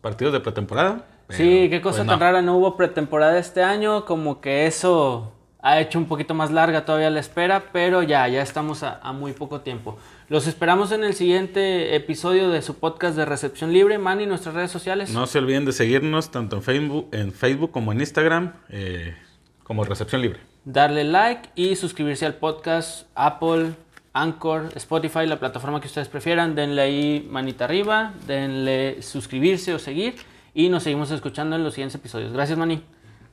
[0.01, 1.05] partidos de pretemporada.
[1.29, 2.25] Sí, qué cosa pues, tan no.
[2.25, 5.31] rara, no hubo pretemporada este año, como que eso
[5.63, 9.13] ha hecho un poquito más larga todavía la espera, pero ya, ya estamos a, a
[9.13, 9.97] muy poco tiempo.
[10.27, 14.71] Los esperamos en el siguiente episodio de su podcast de Recepción Libre, Manny, nuestras redes
[14.71, 15.11] sociales.
[15.11, 19.15] No se olviden de seguirnos tanto en Facebook, en Facebook como en Instagram, eh,
[19.63, 20.41] como Recepción Libre.
[20.65, 23.71] Darle like y suscribirse al podcast Apple,
[24.11, 26.55] Anchor, Spotify, la plataforma que ustedes prefieran.
[26.55, 30.15] Denle ahí manita arriba, denle suscribirse o seguir
[30.53, 32.33] y nos seguimos escuchando en los siguientes episodios.
[32.33, 32.83] Gracias, Manny.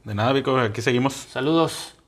[0.05, 1.15] De nada, Vico, aquí seguimos.
[1.15, 2.00] Saludos.